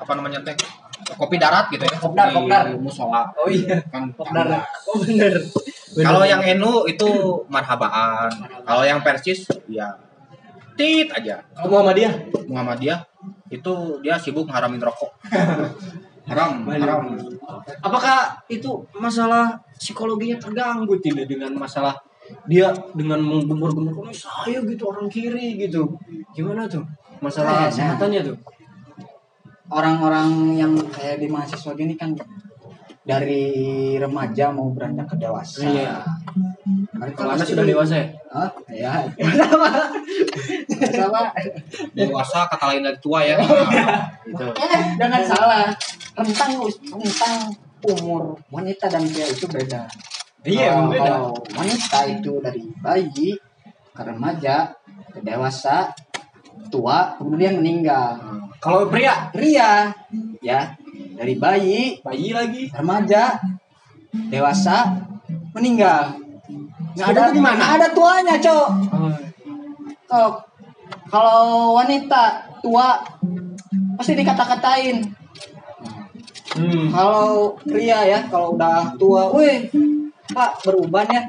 apa 0.00 0.12
namanya 0.14 0.38
teh? 0.46 0.54
Kopi 1.18 1.34
darat 1.40 1.66
gitu 1.74 1.82
ya. 1.82 1.96
Kopdar, 1.98 2.28
kopdar. 2.30 2.64
musola. 2.78 3.26
Oh 3.34 3.50
iya. 3.50 3.82
Kan 3.90 4.14
Kopdar. 4.14 4.62
Oh 4.86 5.02
bener. 5.02 5.34
Bener. 5.90 6.06
Kalau 6.06 6.22
yang 6.22 6.42
NU 6.62 6.86
itu 6.86 7.08
marhabaan. 7.50 8.30
Kalau 8.62 8.86
yang 8.86 9.02
Persis 9.02 9.50
ya 9.66 9.98
tit 10.76 11.08
aja. 11.10 11.42
Kalau 11.56 11.80
Muhammadiyah 11.80 12.14
Muhammadiyah 12.50 13.00
itu 13.50 13.72
dia 14.02 14.14
sibuk 14.18 14.46
ngaramin 14.46 14.82
rokok. 14.82 15.10
haram, 16.30 16.62
haram. 16.62 17.18
apakah 17.82 18.38
itu 18.46 18.86
masalah 18.94 19.58
psikologinya 19.74 20.38
terganggu 20.38 20.94
tidak 21.02 21.26
dengan 21.26 21.50
masalah 21.58 21.98
dia 22.46 22.70
dengan 22.94 23.18
menggembur-gembur 23.18 24.06
oh, 24.06 24.14
saya 24.14 24.62
gitu 24.62 24.86
orang 24.86 25.10
kiri 25.10 25.58
gitu 25.58 25.90
gimana 26.30 26.70
tuh 26.70 26.86
masalah 27.18 27.66
kesehatannya 27.66 28.22
tuh 28.22 28.38
Orang-orang 29.70 30.58
yang 30.58 30.74
kayak 30.90 31.22
di 31.22 31.30
mahasiswa 31.30 31.78
gini 31.78 31.94
kan 31.94 32.10
dari 33.00 33.46
remaja 33.96 34.52
mau 34.52 34.68
beranjak 34.70 35.08
ke 35.08 35.16
dewasa. 35.18 35.64
Iya. 35.64 36.04
Mereka 36.92 37.16
kalau 37.16 37.32
anda 37.32 37.42
pasti- 37.42 37.52
sudah 37.56 37.64
dewasa 37.64 37.94
ya 37.96 38.06
Hah? 38.30 38.50
Ya. 38.68 38.92
Sama. 39.40 39.70
Sama. 40.92 41.20
Dewasa 41.90 42.38
kata 42.46 42.64
lain 42.70 42.84
dari 42.84 42.98
tua 43.00 43.20
ya. 43.24 43.36
gitu 44.22 44.44
Eh, 44.52 44.82
jangan 44.96 45.22
salah. 45.24 45.66
Rentang 46.12 46.52
rentang 46.92 47.36
umur 47.80 48.36
wanita 48.48 48.86
dan 48.86 49.02
pria 49.02 49.26
itu 49.26 49.48
beda. 49.48 49.88
iya 50.42 50.72
Kalau- 50.74 50.88
beda 50.88 51.02
Kalau 51.02 51.32
wanita 51.50 51.98
itu 52.06 52.32
dari 52.38 52.62
bayi 52.78 53.32
ke 53.90 54.02
remaja, 54.02 54.68
ke 55.10 55.20
dewasa, 55.20 55.88
tua, 56.68 57.16
kemudian 57.16 57.56
meninggal. 57.56 58.20
Kalau 58.56 58.84
pria, 58.86 59.32
Pria, 59.32 59.88
ya, 60.38 60.76
dari 61.20 61.36
bayi, 61.36 62.00
bayi 62.00 62.32
lagi. 62.32 62.72
remaja, 62.72 63.36
dewasa, 64.32 65.04
meninggal. 65.52 66.16
Nggak 66.96 67.08
ada 67.12 67.20
tuh 67.28 67.34
di 67.36 67.42
mana? 67.44 67.76
ada 67.76 67.86
tuanya, 67.92 68.34
Cok. 68.40 68.68
Kalau 70.08 70.30
kalau 71.12 71.76
wanita 71.76 72.48
tua 72.64 73.04
pasti 74.00 74.16
dikata-katain. 74.16 75.04
Hmm. 76.56 76.88
Kalau 76.90 77.54
pria 77.62 78.00
ya, 78.08 78.24
kalau 78.32 78.56
udah 78.56 78.96
tua, 78.96 79.28
weh, 79.36 79.68
Pak 80.34 80.66
beruban 80.66 81.06
ya, 81.06 81.22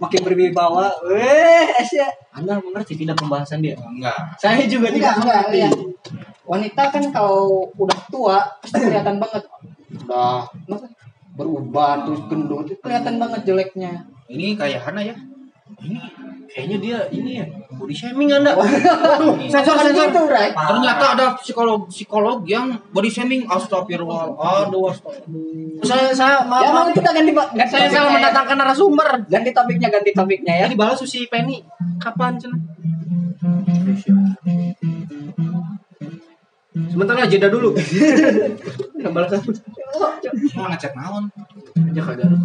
makin 0.00 0.20
berwibawa, 0.24 0.88
weh, 1.10 1.68
ya. 1.92 2.08
Anda 2.32 2.62
mengerti 2.62 2.96
tidak 2.96 3.18
pembahasan 3.20 3.60
dia? 3.60 3.76
Enggak. 3.76 4.38
Saya 4.40 4.64
juga 4.64 4.88
Enggak, 4.88 4.96
tidak 4.96 5.14
enggak, 5.20 5.42
mengerti. 5.42 5.58
iya. 5.58 5.70
Wanita 6.44 6.82
kan 6.92 7.04
kalau 7.08 7.72
udah 7.74 7.98
tua 8.12 8.38
pasti 8.60 8.76
kelihatan 8.78 9.16
banget, 9.16 9.42
udah 10.04 10.44
apa, 10.44 10.86
beruban 11.34 11.96
terus 12.04 12.20
gendut, 12.28 12.68
itu 12.68 12.76
kelihatan 12.78 13.16
banget 13.16 13.40
jeleknya. 13.48 13.92
Ini 14.28 14.52
kayak 14.54 14.84
Hana 14.84 15.00
ya. 15.00 15.16
Ini 15.80 15.96
kayaknya 16.44 16.76
dia 16.78 16.98
ini 17.10 17.40
ya 17.40 17.46
body 17.72 17.96
shaming 17.96 18.28
Anda. 18.30 18.52
Sensor 19.52 19.74
sensor. 19.80 20.12
gitu, 20.12 20.22
right? 20.28 20.52
Ternyata 20.52 21.04
ada 21.16 21.26
psikolog 21.40 21.88
psikolog 21.88 22.44
yang 22.44 22.76
body 22.92 23.08
shaming 23.08 23.48
astagfirullah. 23.48 24.36
Aduh 24.68 24.92
astagfirullah. 24.92 25.80
Saya 25.82 26.12
saya 26.12 26.36
Ya 26.40 26.46
maaf, 26.46 26.68
mau 26.68 26.84
maaf. 26.84 26.92
kita 26.92 27.10
ganti 27.10 27.32
Pak. 27.32 27.48
ganti 27.56 27.72
saya 27.72 27.88
salah 27.88 28.10
ya. 28.12 28.14
mendatangkan 28.20 28.56
narasumber. 28.60 29.08
Ganti 29.26 29.50
topiknya, 29.56 29.88
ganti 29.88 30.10
topiknya 30.12 30.52
ya. 30.60 30.64
Ya 30.64 30.66
dibalas 30.68 31.00
Susi 31.00 31.24
Penny. 31.26 31.64
Kapan 31.96 32.36
cina? 32.36 32.56
Sebentar 36.74 37.14
lah 37.14 37.30
jeda 37.30 37.46
dulu. 37.46 37.70
Nggak 38.98 39.12
balas 39.14 39.32
aku. 39.38 39.54
Mau 40.58 40.66
ngecek 40.66 40.92
naon? 40.98 41.30
Ya 41.94 42.02
kagak 42.02 42.26
ada. 42.26 42.36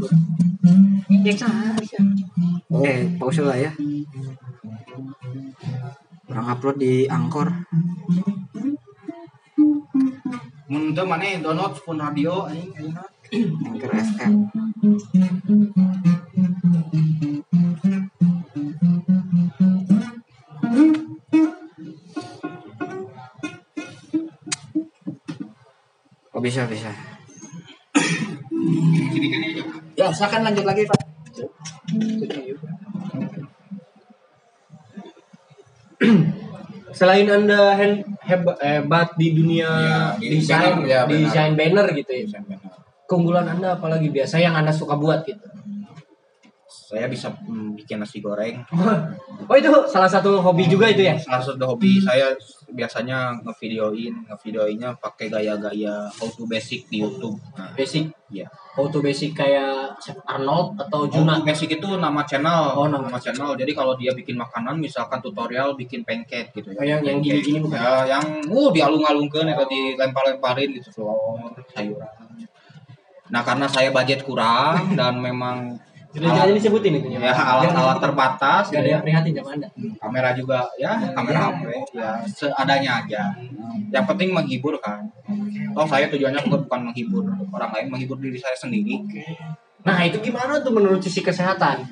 Oke, 2.70 2.94
pause 3.18 3.42
lah 3.42 3.58
ya. 3.58 3.72
Orang 6.30 6.46
upload 6.46 6.78
di 6.78 7.10
Angkor. 7.10 7.50
Mun 10.70 10.94
teu 10.94 11.10
maneh 11.10 11.42
download 11.42 11.74
pun 11.82 11.98
radio 11.98 12.46
anjing 12.46 12.70
ayeuna. 12.78 13.02
Anchor 13.66 13.92
FM. 13.98 14.34
Oh 26.40 26.44
bisa 26.48 26.64
bisa. 26.72 26.88
Ya, 30.00 30.08
silakan 30.08 30.48
lanjut 30.48 30.64
lagi, 30.64 30.88
Pak. 30.88 31.00
Selain 36.96 37.28
Anda 37.28 37.76
hen- 37.76 38.08
heb- 38.24 38.56
hebat 38.64 39.20
di 39.20 39.36
dunia 39.36 39.68
Ya, 39.68 40.00
di 40.16 40.40
desain, 40.40 40.80
banner, 40.80 40.88
ya, 40.88 41.00
desain 41.12 41.54
banner 41.60 41.92
gitu 41.92 42.08
ya. 42.08 42.40
Keunggulan 43.04 43.44
Anda 43.60 43.76
apalagi 43.76 44.08
biasa 44.08 44.40
yang 44.40 44.56
Anda 44.56 44.72
suka 44.72 44.96
buat 44.96 45.28
gitu. 45.28 45.44
Saya 46.90 47.06
bisa 47.06 47.30
mm, 47.30 47.78
bikin 47.78 48.02
nasi 48.02 48.18
goreng. 48.18 48.66
Oh 49.46 49.54
itu 49.54 49.70
salah 49.86 50.10
satu 50.10 50.42
hobi 50.42 50.66
juga 50.66 50.90
itu 50.90 51.06
ya. 51.06 51.14
Salah 51.14 51.38
satu 51.38 51.62
hobi 51.70 52.02
saya 52.02 52.34
biasanya 52.66 53.38
ngevideoin, 53.46 54.26
ngevideoinnya 54.26 54.98
pakai 54.98 55.30
gaya-gaya 55.30 56.10
how 56.10 56.26
to 56.26 56.50
basic 56.50 56.90
di 56.90 57.06
YouTube. 57.06 57.38
Nah, 57.54 57.70
Basic, 57.78 58.10
iya. 58.30 58.50
how 58.74 58.90
to 58.90 59.00
basic 59.00 59.34
kayak 59.34 60.02
Chef 60.02 60.18
Arnold 60.26 60.82
atau 60.82 61.06
How 61.06 61.14
Juna. 61.14 61.38
to 61.38 61.46
basic 61.46 61.78
itu 61.78 61.90
nama 61.94 62.26
channel. 62.26 62.74
Oh, 62.74 62.90
nama 62.90 63.22
channel. 63.22 63.54
Jadi 63.54 63.70
kalau 63.72 63.94
dia 63.94 64.10
bikin 64.10 64.34
makanan 64.34 64.82
misalkan 64.82 65.22
tutorial 65.22 65.78
bikin 65.78 66.02
pancake 66.02 66.50
gitu 66.52 66.74
Oh, 66.74 66.82
yang- 66.82 67.06
yang 67.06 67.22
gini-gini 67.22 67.62
bukan? 67.62 67.78
Ya, 67.78 68.18
yang 68.18 68.26
uh 68.50 68.70
dialung-alungkeun 68.70 69.46
atau 69.46 69.66
dilempar-lemparin 69.70 70.74
gitu 70.74 70.90
telur, 70.90 71.54
sayuran. 71.70 72.10
Nah, 73.30 73.46
karena 73.46 73.70
saya 73.70 73.94
budget 73.94 74.26
kurang 74.26 74.98
dan 74.98 75.22
memang 75.22 75.78
Jangan 76.10 76.58
disebutin 76.58 76.98
itu 76.98 77.08
ya 77.14 77.30
alat-alat 77.30 78.02
terbatas 78.02 78.74
Gak 78.74 78.82
ada 78.82 78.82
gitu 78.82 78.88
ya. 78.90 78.94
yang 78.98 79.04
prihatin 79.06 79.34
sama 79.38 79.50
Anda. 79.54 79.68
kamera 80.02 80.30
juga 80.34 80.60
ya 80.82 80.92
kamera 81.14 81.38
HP 81.54 81.62
ya 81.94 82.12
seadanya 82.26 82.92
aja 83.06 83.24
yang 83.94 84.06
penting 84.10 84.34
menghibur 84.34 84.74
kan 84.82 85.06
oh 85.78 85.86
saya 85.86 86.10
tujuannya 86.10 86.50
bukan 86.50 86.82
menghibur 86.90 87.22
orang 87.54 87.70
lain 87.78 87.88
menghibur 87.94 88.18
diri 88.18 88.42
saya 88.42 88.58
sendiri 88.58 89.06
Nah 89.80 90.04
itu 90.04 90.20
gimana 90.20 90.60
tuh 90.60 90.76
menurut 90.76 91.00
sisi 91.00 91.24
kesehatan? 91.24 91.88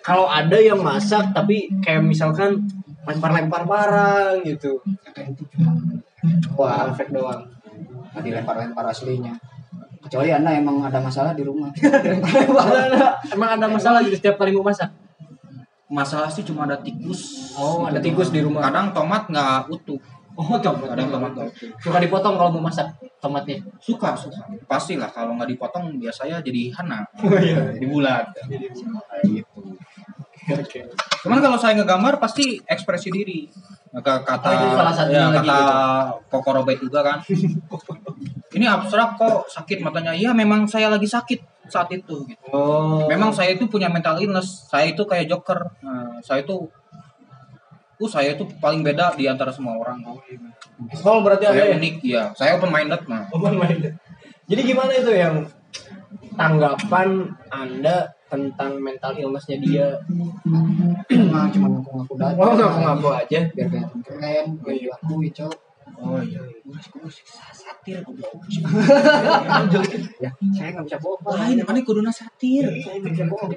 Kalau 0.00 0.24
ada 0.24 0.56
yang 0.56 0.80
masak 0.80 1.36
tapi 1.36 1.68
kayak 1.84 2.00
misalkan 2.00 2.64
lempar-lempar 3.04 3.68
barang 3.68 4.48
gitu. 4.48 4.80
Wah, 6.56 6.88
efek 6.88 7.12
doang. 7.12 7.44
nggak 8.08 8.24
dilempar-lempar 8.24 8.88
aslinya. 8.88 9.36
Kecuali 10.08 10.32
Anda 10.32 10.56
emang 10.56 10.80
ada 10.82 10.98
masalah 10.98 11.36
di 11.36 11.44
rumah. 11.44 11.68
Emang 13.34 13.50
ada 13.60 13.66
masalah 13.68 14.00
gitu 14.00 14.16
setiap 14.16 14.40
kali 14.40 14.56
mau 14.56 14.64
masak? 14.64 14.88
masalah 15.88 16.28
sih 16.28 16.44
cuma 16.44 16.68
ada 16.68 16.76
tikus 16.76 17.48
Oh, 17.56 17.88
ada 17.88 17.96
tikus 17.96 18.28
di 18.28 18.44
rumah. 18.44 18.68
kadang 18.68 18.92
tomat 18.92 19.24
nggak 19.24 19.72
utuh 19.72 19.96
Oh, 20.36 20.60
tomat. 20.60 20.92
kadang 20.92 21.08
tomat 21.08 21.32
nggak 21.32 21.48
utuh 21.48 21.68
Suka 21.80 21.96
dipotong 21.98 22.36
kalau 22.36 22.52
mau 22.52 22.68
masak 22.68 22.92
tomatnya. 23.18 23.56
suka 23.80 24.12
suka 24.12 24.44
pastilah 24.68 25.08
kalau 25.08 25.32
nggak 25.40 25.48
dipotong 25.48 25.96
biasanya 25.96 26.44
jadi 26.44 26.76
hana 26.76 27.08
Oh 27.24 27.32
iya. 27.40 27.72
di 27.72 27.88
kayak 27.88 28.60
gitu 29.24 29.60
Oke. 30.48 30.80
Cuman 31.24 31.40
kalau 31.40 31.56
saya 31.60 31.76
ngegambar 31.76 32.16
pasti 32.16 32.56
ekspresi 32.64 33.12
diri. 33.12 33.44
Maka 33.92 34.24
kata 34.24 34.48
Oh, 34.48 34.52
itu 34.54 34.66
salah 34.72 34.94
satunya 34.96 35.20
ya, 35.20 35.28
lagi 35.28 35.44
kata 35.44 35.56
gitu. 35.60 35.74
Koko 36.32 36.50
Robert 36.56 36.78
juga 36.80 37.00
kan. 37.04 37.18
Ini 38.58 38.66
abstrak 38.66 39.14
kok 39.14 39.46
sakit 39.46 39.78
matanya. 39.86 40.10
Iya 40.10 40.34
memang 40.34 40.66
saya 40.66 40.90
lagi 40.90 41.06
sakit 41.06 41.70
saat 41.70 41.86
itu 41.94 42.26
gitu. 42.26 42.42
Oh. 42.50 43.06
Memang 43.06 43.30
saya 43.30 43.54
itu 43.54 43.70
punya 43.70 43.86
mental 43.86 44.18
illness. 44.18 44.66
Saya 44.66 44.90
itu 44.90 45.06
kayak 45.06 45.30
joker. 45.30 45.70
Nah, 45.78 46.18
saya 46.26 46.42
itu 46.42 46.66
uh 47.98 48.10
saya 48.10 48.34
itu 48.34 48.46
paling 48.58 48.82
beda 48.82 49.14
di 49.14 49.30
antara 49.30 49.54
semua 49.54 49.78
orang. 49.78 50.02
Oh, 51.06 51.18
berarti 51.22 51.46
ada 51.46 51.54
Saya 51.54 51.70
ya? 51.70 51.76
unik, 51.78 51.94
ya. 52.02 52.22
Saya 52.34 52.50
open 52.58 52.70
minded 52.74 53.02
nah. 53.06 53.26
Open 53.30 53.54
minded. 53.58 53.94
Jadi 54.48 54.60
gimana 54.64 54.90
itu 54.94 55.12
yang 55.14 55.46
tanggapan 56.34 57.30
Anda 57.50 58.10
tentang 58.30 58.78
mental 58.78 59.12
illness-nya 59.18 59.56
dia? 59.60 59.88
Nah, 61.08 61.46
cuma 61.50 61.66
ngaku-ngaku 61.74 62.14
datang. 62.16 62.38
Oh, 62.42 62.54
ngaku-ngaku 62.54 63.08
aja. 63.12 63.38
Biar 63.54 63.66
kelihatan 63.70 64.00
keren, 64.04 64.46
biar 64.62 64.76
diakui, 64.78 65.28
Cok. 65.34 65.67
Oh 65.96 66.20
iya. 66.20 66.40
Satir, 67.48 68.04
Ya, 70.20 70.30
saya 70.56 70.68
nggak 70.76 70.84
bisa 70.84 70.98
bohong. 71.00 71.24
Lain 71.32 71.58
mana 71.64 71.80
kuduna 71.80 72.12
satir. 72.12 72.68
Saya 72.84 73.00
bisa 73.00 73.24
bohong. 73.24 73.48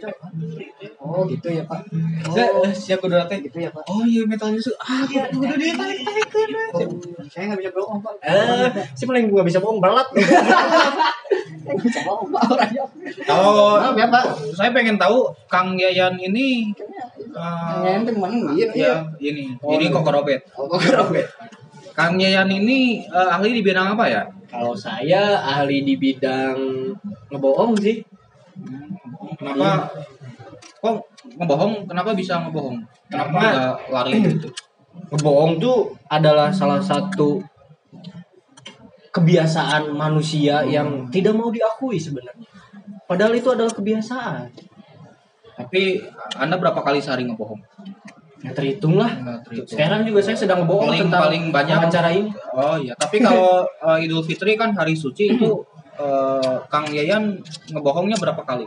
Oh, 1.02 1.28
gitu 1.28 1.52
ya, 1.52 1.68
Pak. 1.68 1.92
Oh, 2.32 2.72
siap 2.72 3.04
kudu 3.04 3.20
teh. 3.28 3.44
Gitu 3.44 3.58
ya, 3.60 3.70
Pak. 3.70 3.84
Oh 3.92 4.08
iya 4.08 4.24
metal 4.24 4.56
itu. 4.56 4.72
Ah, 4.80 5.04
kudu 5.04 5.56
ditarik-tarik 5.60 6.28
Oh, 6.72 6.88
saya 7.28 7.52
nggak 7.52 7.60
bisa 7.60 7.72
bohong, 7.76 8.00
Pak. 8.00 8.16
Eh, 8.24 8.68
si 8.96 9.04
paling 9.04 9.28
gua 9.28 9.44
bisa 9.44 9.60
bohong 9.60 9.84
belat. 9.84 10.08
Kalau 13.28 13.80
Maaf 13.80 13.96
ya, 13.96 14.08
Pak. 14.10 14.24
saya 14.56 14.70
pengen 14.76 14.98
tahu 15.00 15.32
Kang 15.48 15.78
Yayan 15.80 16.18
ini 16.20 16.74
uh, 17.32 17.80
Yang 17.86 17.96
ente 18.04 18.12
mana 18.18 18.52
iya, 18.52 18.68
iya. 18.76 18.94
ya 19.20 19.32
ini 19.32 19.56
Oh, 19.62 19.72
ini 19.78 19.88
iya. 19.88 19.94
kok 19.94 20.04
Robert. 20.04 20.42
Oh, 20.58 20.68
kok 20.68 20.82
Robert. 20.92 21.28
Kang 21.92 22.16
Yayan 22.16 22.48
ini 22.48 23.04
uh, 23.12 23.36
ahli 23.36 23.60
di 23.60 23.62
bidang 23.62 23.96
apa 23.96 24.06
ya? 24.08 24.24
Kalau 24.48 24.76
saya 24.76 25.40
ahli 25.44 25.84
di 25.84 25.96
bidang 26.00 26.58
ngebohong 27.32 27.76
sih. 27.80 28.04
Kenapa 29.40 29.92
kok 30.80 31.08
ngebohong? 31.36 31.88
Kenapa 31.88 32.12
bisa 32.16 32.40
ngebohong? 32.48 32.78
Kenapa 33.12 33.76
lari 33.92 34.20
gitu? 34.24 34.50
Ngebohong 35.12 35.60
tuh 35.60 35.96
adalah 36.12 36.52
salah 36.52 36.84
satu 36.84 37.40
kebiasaan 39.12 39.92
manusia 39.92 40.64
yang 40.68 41.08
tidak 41.12 41.36
mau 41.36 41.52
diakui 41.52 42.00
sebenarnya. 42.00 42.48
Padahal 43.08 43.36
itu 43.36 43.52
adalah 43.52 43.72
kebiasaan. 43.76 44.52
Tapi 45.60 46.00
Anda 46.40 46.56
berapa 46.56 46.80
kali 46.80 47.04
sehari 47.04 47.28
ngebohong? 47.28 47.60
Ya 48.42 48.52
terhitung 48.58 48.98
lah. 48.98 49.12
Sekarang 49.70 50.02
juga 50.02 50.26
saya 50.26 50.34
sedang 50.34 50.66
ngebohong 50.66 50.90
Paling- 50.90 51.02
tentang 51.06 51.22
paling 51.30 51.44
banyak- 51.54 51.78
wawancara 51.78 52.10
ini. 52.10 52.30
Oh 52.58 52.78
iya, 52.82 52.94
tapi 52.98 53.22
kalau 53.22 53.62
uh, 53.66 53.98
Idul 54.02 54.26
Fitri 54.26 54.58
kan 54.58 54.74
hari 54.74 54.98
suci 54.98 55.38
itu 55.38 55.62
uh, 56.02 56.58
Kang 56.66 56.90
Yayan 56.90 57.38
ngebohongnya 57.70 58.18
berapa 58.18 58.42
kali? 58.42 58.66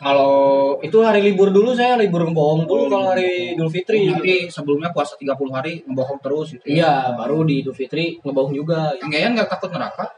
Kalau 0.00 0.80
itu 0.80 0.96
hari 1.04 1.20
libur 1.20 1.52
dulu 1.52 1.76
saya 1.76 1.92
libur 2.00 2.24
bohong 2.32 2.64
dulu 2.64 2.88
kalau 2.88 3.12
hari 3.12 3.52
Idul 3.52 3.68
Fitri. 3.68 4.08
Nanti 4.08 4.48
sebelumnya 4.48 4.92
puasa 4.92 5.16
30 5.16 5.32
hari 5.52 5.84
ngebohong 5.84 6.20
terus 6.24 6.56
gitu. 6.56 6.64
Iya, 6.64 7.16
baru 7.16 7.44
di 7.44 7.60
Idul 7.64 7.76
Fitri 7.76 8.16
ngebohong 8.20 8.52
juga. 8.52 8.96
Yang 9.00 9.10
Yayan 9.16 9.32
nggak 9.36 9.48
takut 9.48 9.72
neraka? 9.72 10.12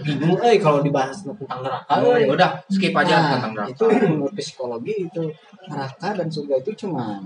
Bingung 0.00 0.38
eh 0.40 0.56
kalau 0.56 0.80
dibahas 0.80 1.20
tentang 1.20 1.60
neraka. 1.60 1.92
Oh, 1.98 2.14
ya 2.14 2.26
udah 2.26 2.50
skip 2.66 2.92
aja 2.92 3.14
Nah, 3.14 3.30
tentang 3.34 3.52
neraka. 3.54 3.70
itu 3.70 3.84
menurut 4.06 4.32
psikologi 4.32 4.94
itu 5.04 5.22
neraka 5.64 6.08
dan 6.14 6.26
surga 6.26 6.54
itu 6.58 6.70
cuma 6.78 7.18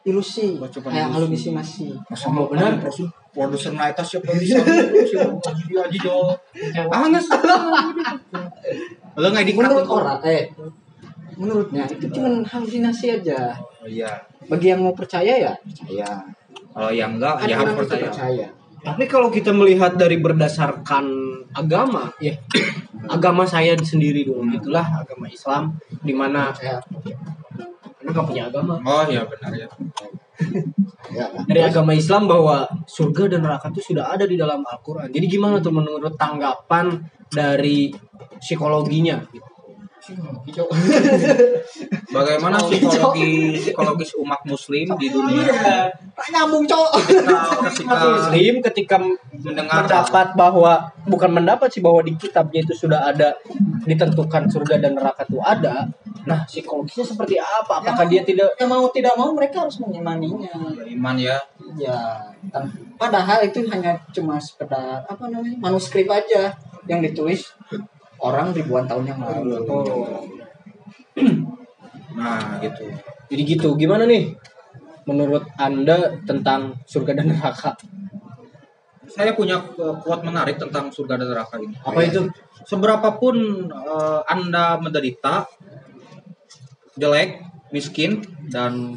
ilusi 0.00 0.56
Oh, 0.56 0.64
cuma 0.66 0.88
kayak 0.88 1.12
ilusi. 1.12 1.52
halusinasi 1.52 1.86
Masa 2.08 2.26
mau 2.28 2.46
benar 2.46 2.72
terus 2.78 3.04
produser 3.30 3.70
naik 3.70 3.92
tas 3.92 4.08
siapa 4.08 4.32
bisa 4.32 4.56
ya 4.56 5.22
dia 5.68 5.80
aja 5.82 5.98
jauh. 6.00 6.32
Ah 6.88 7.04
nggak 7.04 7.20
sih. 7.20 7.36
Lo 9.14 9.26
nggak 9.28 9.44
di 9.44 9.52
menurut 9.52 9.86
orang 9.86 10.18
eh 10.24 10.48
menurutnya 11.36 11.84
itu 11.86 12.06
cuma 12.10 12.40
halusinasi 12.42 13.06
aja 13.16 13.52
Oh 13.80 13.88
iya. 13.88 14.12
bagi 14.44 14.68
yang 14.68 14.80
mau 14.80 14.92
percaya 14.92 15.32
ya 15.32 15.52
percaya 15.56 16.20
Kalau 16.70 16.90
yang 16.90 17.16
enggak 17.16 17.34
ya 17.44 17.56
harus 17.56 17.74
percaya. 17.76 18.08
percaya 18.08 18.46
Tapi 18.80 19.04
kalau 19.04 19.28
kita 19.28 19.52
melihat 19.52 19.96
dari 19.96 20.16
berdasarkan 20.16 21.04
agama, 21.52 22.12
ya 22.22 22.36
agama 23.14 23.44
saya 23.44 23.76
sendiri 23.76 24.24
dulu 24.24 24.48
itulah 24.56 25.04
agama 25.04 25.28
Islam 25.28 25.76
di 26.00 26.14
mana 26.16 26.52
karena 28.00 28.10
nggak 28.16 28.26
punya 28.26 28.42
agama. 28.48 28.74
Oh 28.82 29.04
iya 29.06 29.22
benar 29.28 29.52
ya. 29.54 29.68
ya 31.12 31.26
Dari 31.44 31.60
agama 31.60 31.92
Islam 31.92 32.26
bahwa 32.26 32.64
surga 32.88 33.36
dan 33.36 33.44
neraka 33.44 33.68
itu 33.70 33.92
sudah 33.92 34.10
ada 34.10 34.24
di 34.24 34.40
dalam 34.40 34.64
Al-Quran. 34.64 35.12
Jadi 35.12 35.26
gimana 35.28 35.60
tuh 35.60 35.70
menurut 35.70 36.16
tanggapan 36.16 36.98
dari 37.28 37.92
psikologinya? 38.40 39.20
Bagaimana 42.10 42.56
psikologi 42.66 43.60
psikologis 43.62 44.16
umat 44.18 44.40
muslim 44.48 44.96
di 44.96 45.06
dunia 45.12 45.86
tak 46.20 46.36
nyambung 46.36 46.68
cowok 46.68 46.92
ketika 47.00 47.94
Muslim 48.12 48.54
ketika 48.60 48.96
mendengar 49.40 49.88
mendapat 49.88 50.36
bahwa 50.36 50.92
bukan 51.08 51.30
mendapat 51.32 51.72
sih 51.72 51.80
bahwa 51.80 52.04
di 52.04 52.12
kitabnya 52.20 52.60
itu 52.60 52.76
sudah 52.76 53.08
ada 53.08 53.32
ditentukan 53.88 54.44
surga 54.52 54.84
dan 54.84 55.00
neraka 55.00 55.24
itu 55.24 55.40
ada. 55.40 55.88
Nah 56.28 56.44
psikologisnya 56.44 57.08
seperti 57.08 57.40
apa? 57.40 57.80
Apakah 57.80 58.04
dia 58.04 58.20
tidak 58.20 58.52
yang 58.60 58.68
mau 58.68 58.84
tidak 58.92 59.16
mau 59.16 59.32
mereka 59.32 59.64
harus 59.64 59.80
mengimaninya. 59.80 60.52
Iman 60.84 61.16
ya. 61.16 61.40
Ya 61.80 62.20
padahal 63.00 63.40
itu 63.48 63.64
hanya 63.72 63.96
cuma 64.12 64.36
sekedar 64.36 65.00
apa 65.08 65.24
namanya 65.32 65.56
manuskrip 65.56 66.12
aja 66.12 66.52
yang 66.84 67.00
ditulis 67.00 67.56
orang 68.20 68.52
ribuan 68.52 68.84
tahun 68.84 69.08
yang 69.08 69.20
lalu. 69.24 69.56
Nah 72.10 72.58
gitu. 72.58 72.90
Jadi 73.30 73.42
gitu, 73.46 73.78
gimana 73.78 74.02
nih 74.02 74.34
menurut 75.10 75.42
Anda 75.58 76.14
tentang 76.22 76.78
surga 76.86 77.18
dan 77.18 77.34
neraka? 77.34 77.74
saya 79.10 79.34
punya 79.34 79.58
uh, 79.58 79.98
quote 79.98 80.22
menarik 80.22 80.54
tentang 80.54 80.86
surga 80.86 81.18
dan 81.18 81.34
neraka 81.34 81.58
ini 81.58 81.74
Apa 81.82 81.98
itu? 82.06 82.30
seberapapun 82.62 83.66
uh, 83.66 84.22
anda 84.30 84.78
menderita 84.78 85.50
jelek 86.94 87.42
miskin 87.74 88.22
dan 88.46 88.94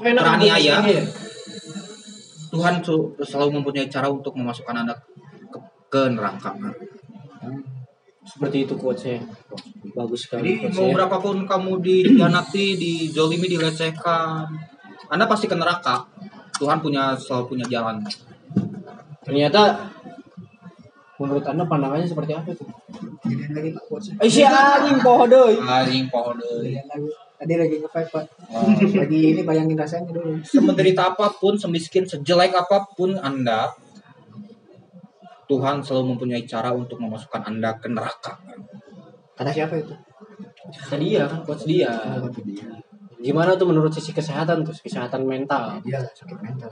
teraniaya 0.00 0.80
Iya. 0.80 1.04
Tuhan 2.48 2.80
selalu 3.20 3.60
mempunyai 3.60 3.92
cara 3.92 4.08
untuk 4.08 4.32
memasukkan 4.40 4.72
anda 4.72 4.96
ke, 5.52 5.58
ke 5.92 6.02
neraka 6.08 6.56
Seperti 8.26 8.66
itu 8.66 8.74
quotes-nya. 8.74 9.22
Bagus 9.94 10.26
sekali 10.26 10.58
Jadi 10.58 10.74
mau 10.74 10.90
berapapun 10.90 11.46
kamu 11.46 11.78
dihianati, 11.78 12.74
dijolimi, 12.74 13.46
dilecehkan, 13.46 14.50
Anda 15.12 15.24
pasti 15.30 15.46
ke 15.46 15.56
neraka. 15.56 16.06
Tuhan 16.56 16.80
punya 16.80 17.12
selalu 17.14 17.44
punya 17.56 17.66
jalan. 17.68 18.00
Ternyata 19.22 19.90
menurut 21.16 21.44
Anda 21.44 21.64
pandangannya 21.64 22.08
seperti 22.08 22.32
apa 22.36 22.50
tuh? 22.52 22.68
Gedean 23.26 23.52
lagi 23.56 23.70
pak. 23.72 23.84
Eh 24.24 24.30
si 24.30 24.42
anjing 24.44 25.00
poho 25.00 25.24
deui. 25.28 25.56
Anjing 25.60 26.06
pohon 26.08 26.36
deui. 26.38 26.76
Lagi 26.76 27.08
tadi 27.36 27.54
lagi 27.60 27.74
nge 27.80 27.90
pak 27.92 28.24
Oh. 28.46 28.62
lagi 28.72 29.20
ini 29.34 29.42
bayangin 29.42 29.76
rasanya 29.76 30.08
dulu 30.14 30.38
Semenderita 30.46 31.12
apa 31.12 31.34
pun, 31.36 31.58
semiskin, 31.58 32.06
sejelek 32.06 32.54
apa 32.54 32.86
pun 32.94 33.18
Anda, 33.18 33.74
Tuhan 35.50 35.82
selalu 35.82 36.14
mempunyai 36.14 36.46
cara 36.46 36.70
untuk 36.72 37.02
memasukkan 37.02 37.42
Anda 37.44 37.74
ke 37.76 37.90
neraka. 37.90 38.38
kata 39.36 39.50
siapa 39.52 39.76
itu 39.76 39.92
Tadi 40.66 41.14
ya 41.14 41.28
kan 41.28 41.44
quotes 41.44 41.68
dia. 41.68 41.90
Gimana 43.16 43.56
tuh 43.56 43.72
menurut 43.72 43.88
sisi 43.88 44.12
kesehatan 44.12 44.60
tuh, 44.60 44.76
kesehatan 44.76 45.24
mental? 45.24 45.80
dia 45.80 46.04
sakit 46.04 46.36
mental. 46.36 46.68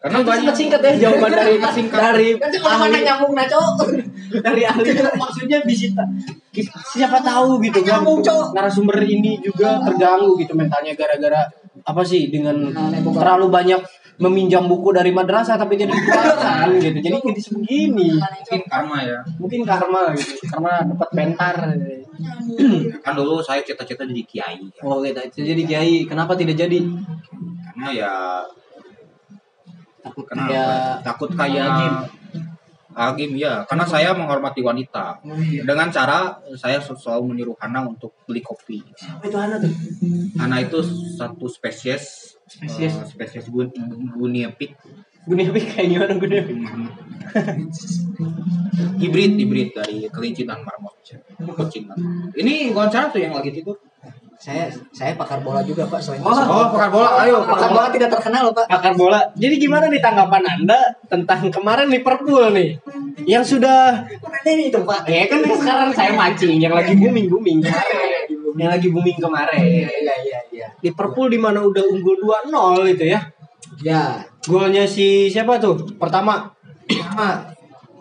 Karena 0.00 0.18
banyak 0.24 0.54
singkat 0.56 0.80
ya 0.80 0.92
jawaban 1.08 1.32
dari 1.36 1.56
dari 1.92 2.28
kan 2.40 2.48
mana 2.64 2.88
ahli. 2.88 3.00
nyambung 3.04 3.32
nah 3.36 3.44
cowok 3.44 3.92
dari 4.40 4.62
ahli. 4.64 4.88
Itu 4.88 5.04
maksudnya 5.20 5.58
bisa 5.64 5.92
siapa 6.96 7.20
tahu 7.20 7.60
gitu 7.60 7.84
kan 7.84 8.00
narasumber 8.56 8.96
ini 9.04 9.42
juga 9.44 9.82
terganggu 9.84 10.38
gitu 10.40 10.56
mentalnya 10.56 10.96
gara-gara 10.96 11.44
apa 11.84 12.02
sih 12.06 12.32
dengan 12.32 12.72
terlalu 13.04 13.52
banyak 13.52 13.80
meminjam 14.14 14.64
buku 14.70 14.94
dari 14.94 15.10
madrasah 15.10 15.58
tapi 15.58 15.74
jadi 15.74 15.90
kan 15.90 16.70
gitu 16.78 16.98
jadi 17.02 17.18
jadi 17.18 17.40
begini 17.58 18.08
mungkin 18.14 18.60
karma 18.70 18.98
ya. 19.02 19.18
mungkin 19.42 19.60
karma 19.66 20.14
gitu 20.14 20.38
karma 20.46 20.86
dapat 20.86 21.08
mentar 21.14 21.56
Kan 23.04 23.12
dulu 23.18 23.42
saya 23.42 23.58
cita-cita 23.66 24.06
jadi 24.06 24.22
kiai. 24.22 24.62
oh 24.86 25.02
gitu 25.02 25.18
jadi 25.42 25.62
kiai 25.66 26.06
kenapa 26.06 26.38
tidak 26.38 26.54
jadi 26.54 26.78
Karena 27.74 27.88
ya 27.90 28.12
takut 30.04 30.24
Kenapa? 30.30 30.46
kayak 30.46 30.78
takut 31.02 31.30
Agim. 31.34 31.38
kayak 31.40 32.22
Agim 32.94 33.34
ya, 33.34 33.66
karena 33.66 33.82
saya 33.82 34.14
menghormati 34.14 34.62
wanita. 34.62 35.18
Dengan 35.66 35.90
cara 35.90 36.38
saya 36.54 36.78
selalu 36.78 37.34
menyuruh 37.34 37.58
Hana 37.58 37.82
untuk 37.82 38.14
beli 38.22 38.38
kopi. 38.38 38.78
apa 38.78 39.26
itu 39.26 39.34
anak 39.34 39.66
tuh 39.66 39.72
Hana 40.38 40.62
itu 40.62 40.78
satu 41.18 41.50
spesies 41.50 42.33
Spesies. 42.54 42.94
eh, 42.94 43.06
spesies 43.10 43.50
gun, 43.50 43.66
guinea 44.14 44.54
pig. 44.54 44.70
Gunia 45.24 45.48
Pig 45.56 45.64
kayak 45.72 45.88
gimana 45.88 46.14
Gunia 46.20 46.44
Pig? 46.44 46.60
hibrid 49.00 49.32
hibrid 49.40 49.68
dari 49.72 50.04
kelinci 50.12 50.44
dan 50.44 50.60
marmot. 50.60 50.92
Kucing. 51.56 51.88
Ini 52.36 52.76
wawancara 52.76 53.08
tuh 53.08 53.24
yang 53.24 53.32
lagi 53.32 53.50
itu. 53.50 53.72
saya 54.34 54.66
saya 54.92 55.16
pakar 55.16 55.40
bola 55.40 55.64
juga 55.64 55.88
pak 55.88 56.02
selain 56.02 56.20
Oh. 56.20 56.28
Oh, 56.28 56.68
pakar 56.68 56.90
bola. 56.92 57.16
Ayo, 57.24 57.48
pakar 57.48 57.70
bola 57.70 57.88
tidak 57.88 58.12
terkenal 58.12 58.50
loh 58.50 58.52
pak 58.52 58.66
Akar 58.68 58.92
bola. 58.92 59.24
Jadi 59.38 59.56
gimana 59.56 59.88
nih 59.88 60.02
tanggapan 60.04 60.44
Anda 60.44 60.80
tentang 61.08 61.48
kemarin 61.48 61.88
Liverpool 61.88 62.52
nih? 62.52 62.76
Yang 63.24 63.56
sudah 63.56 64.04
ini 64.44 64.68
itu 64.68 64.84
pak 64.84 65.08
ya 65.08 65.24
kan 65.30 65.40
sekarang 65.40 65.90
saya 65.96 66.12
mancing 66.12 66.60
yang 66.60 66.76
lagi 66.76 66.92
booming 66.92 67.32
booming. 67.32 67.64
Yang 68.58 68.70
lagi 68.76 68.88
booming 68.92 69.16
kemarin. 69.16 69.60
iya 69.64 69.88
iya 69.88 70.14
iya 70.28 70.33
Liverpool 70.84 71.32
di 71.32 71.40
mana 71.40 71.64
udah 71.64 71.80
unggul 71.88 72.20
2-0 72.20 72.92
itu 72.92 73.04
ya. 73.08 73.20
ya 73.80 74.20
Golnya 74.44 74.84
si 74.84 75.26
siapa 75.26 75.56
tuh? 75.56 75.80
Pertama 75.96 76.44
sama 77.00 77.40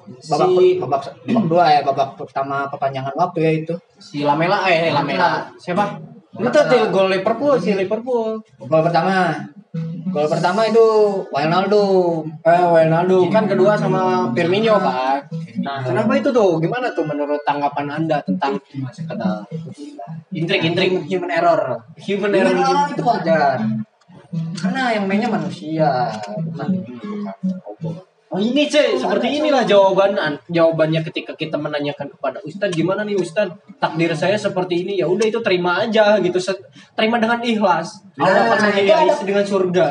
babak 0.04 0.48
Si- 0.52 0.76
babak 0.78 1.02
babak 1.24 1.46
dua 1.48 1.66
ya 1.72 1.80
babak 1.82 2.20
pertama 2.20 2.68
perpanjangan 2.68 3.16
waktu 3.16 3.40
ya 3.40 3.52
itu 3.64 3.74
si 3.96 4.22
Lamela 4.22 4.68
eh 4.68 4.92
Lamela. 4.92 5.48
Siapa? 5.56 5.96
Itu 6.34 6.60
tuh 6.66 6.84
gol 6.90 7.08
Liverpool 7.14 7.54
si 7.62 7.78
Liverpool. 7.78 8.42
gol 8.58 8.82
pertama. 8.82 9.38
Gol 10.14 10.30
pertama 10.30 10.66
itu 10.70 10.86
Wijnaldum. 11.34 12.30
Eh, 12.46 12.66
Wijnaldum. 12.70 13.30
Kan 13.34 13.50
kedua 13.50 13.74
sama 13.74 14.30
Firmino 14.34 14.78
kan. 14.78 15.26
Nah, 15.66 15.82
kenapa 15.82 16.14
itu 16.18 16.30
tuh? 16.30 16.62
Gimana 16.62 16.94
tuh 16.94 17.06
menurut 17.06 17.42
tanggapan 17.42 18.02
Anda 18.02 18.22
tentang 18.22 18.62
sekedar 18.94 19.46
intrik-intrik 20.30 21.06
human 21.10 21.32
error. 21.34 21.82
Human 22.06 22.30
human 22.30 22.38
error 22.38 22.58
error 22.62 22.90
itu 22.94 23.04
wajar. 23.06 23.58
karena 24.34 24.98
yang 24.98 25.06
mainnya 25.06 25.30
manusia 25.30 26.10
bukan 26.42 26.82
Oh 28.34 28.42
ini 28.42 28.66
cuy, 28.66 28.98
seperti 28.98 29.38
inilah 29.38 29.62
jawaban. 29.62 30.18
jawabannya 30.50 31.06
ketika 31.06 31.38
kita 31.38 31.54
menanyakan 31.62 32.10
kepada 32.10 32.42
Ustadz 32.42 32.74
gimana 32.74 33.06
nih 33.06 33.14
Ustadz? 33.14 33.54
Takdir 33.78 34.10
saya 34.18 34.34
seperti 34.42 34.82
ini. 34.82 34.98
Ya 34.98 35.06
udah 35.06 35.30
itu 35.30 35.38
terima 35.46 35.86
aja 35.86 36.18
gitu. 36.18 36.42
Terima 36.98 37.22
dengan 37.22 37.38
ikhlas. 37.46 38.02
Allah 38.18 38.50
akan 38.50 38.58
Nah, 38.58 38.74
menghadiahi 38.74 39.06
itu 39.06 39.14
ada- 39.14 39.28
dengan 39.30 39.46
surga. 39.46 39.88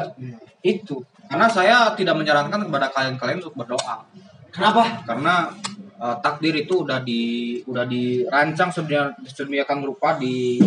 Itu. 0.58 1.06
Karena 1.30 1.46
saya 1.46 1.94
tidak 1.94 2.18
menyarankan 2.18 2.66
kepada 2.66 2.90
kalian-kalian 2.90 3.38
untuk 3.38 3.54
berdoa. 3.54 4.02
kenapa? 4.50 5.06
Karena 5.06 5.48
eh, 5.96 6.16
takdir 6.18 6.52
itu 6.58 6.82
udah 6.82 6.98
di 7.00 7.22
udah 7.62 7.86
dirancang 7.86 8.68
sedemikian 8.68 9.14
sedemikian 9.22 9.80
rupa 9.80 10.18
di 10.18 10.58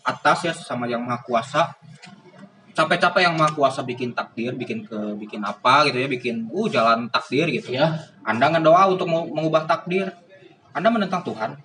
atas 0.00 0.38
ya 0.46 0.52
sama 0.54 0.88
yang 0.88 1.02
maha 1.04 1.20
kuasa 1.20 1.66
capek-capek 2.78 3.26
yang 3.26 3.34
maha 3.34 3.50
kuasa 3.50 3.82
bikin 3.82 4.14
takdir 4.14 4.54
bikin 4.54 4.86
ke 4.86 4.94
bikin 5.18 5.42
apa 5.42 5.82
gitu 5.90 5.98
ya 5.98 6.06
bikin 6.06 6.46
uh 6.46 6.66
jalan 6.70 7.10
takdir 7.10 7.50
gitu 7.50 7.74
ya 7.74 7.90
anda 8.22 8.46
ngedoa 8.54 8.94
untuk 8.94 9.10
mengubah 9.10 9.66
takdir 9.66 10.06
anda 10.70 10.86
menentang 10.86 11.26
Tuhan 11.26 11.58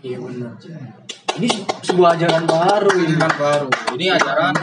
Iya 0.00 0.16
benar. 0.16 0.56
Ini 1.36 1.44
se- 1.44 1.92
sebuah 1.92 2.16
ajaran 2.16 2.48
baru 2.48 2.88
ini. 3.04 3.20
Ajaran 3.20 3.34
baru. 3.36 3.68
Ini 4.00 4.06
ajaran 4.16 4.54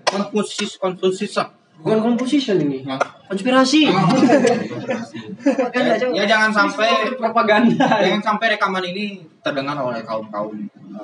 konfusis 0.00 0.80
konfusis. 0.80 1.36
Bukan 1.76 1.98
composition 2.02 2.56
ini. 2.60 2.82
Nah. 2.82 2.98
Konspirasi. 3.26 3.90
Propaganda, 5.46 5.92
Ya, 5.98 6.22
ya 6.22 6.24
jangan 6.24 6.50
sampai 6.54 6.90
Propaganda. 7.18 7.86
jangan 8.02 8.22
sampai 8.22 8.46
rekaman 8.54 8.84
ini 8.86 9.22
terdengar 9.42 9.74
oleh 9.78 10.02
kaum 10.06 10.26
kaum. 10.30 10.54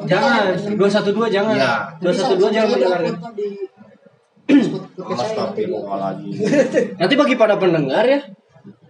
Jangan. 0.06 0.54
212 0.78 1.34
jangan. 1.34 1.54
Iya. 1.54 1.74
212 2.00 2.54
jangan 2.54 2.68
mendengarkan. 2.72 3.14
Astagfirullahaladzim. 5.02 6.32
Nanti 6.98 7.14
bagi 7.14 7.34
para 7.38 7.54
pendengar 7.56 8.04
ya, 8.06 8.20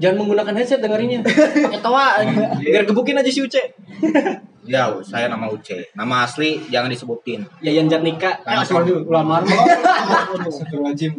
jangan 0.01 0.17
menggunakan 0.25 0.55
headset 0.57 0.81
dengerinnya. 0.81 1.21
Pakai 1.69 1.81
tawa. 1.81 2.21
Biar 2.61 2.85
gebukin 2.89 3.19
aja 3.19 3.31
si 3.31 3.41
Uce. 3.43 3.63
Ya, 4.63 4.87
saya 5.03 5.27
nama 5.27 5.51
Uce. 5.51 5.91
Nama 5.91 6.23
asli 6.23 6.63
jangan 6.71 6.87
disebutin. 6.87 7.43
Yayan 7.59 7.91
Jatnika. 7.91 8.31
Eh, 8.31 8.47
Karena 8.47 8.63
asal 8.63 8.87
dulu 8.87 9.11
ulama. 9.11 9.43
Astagfirullahaladzim. 9.43 11.19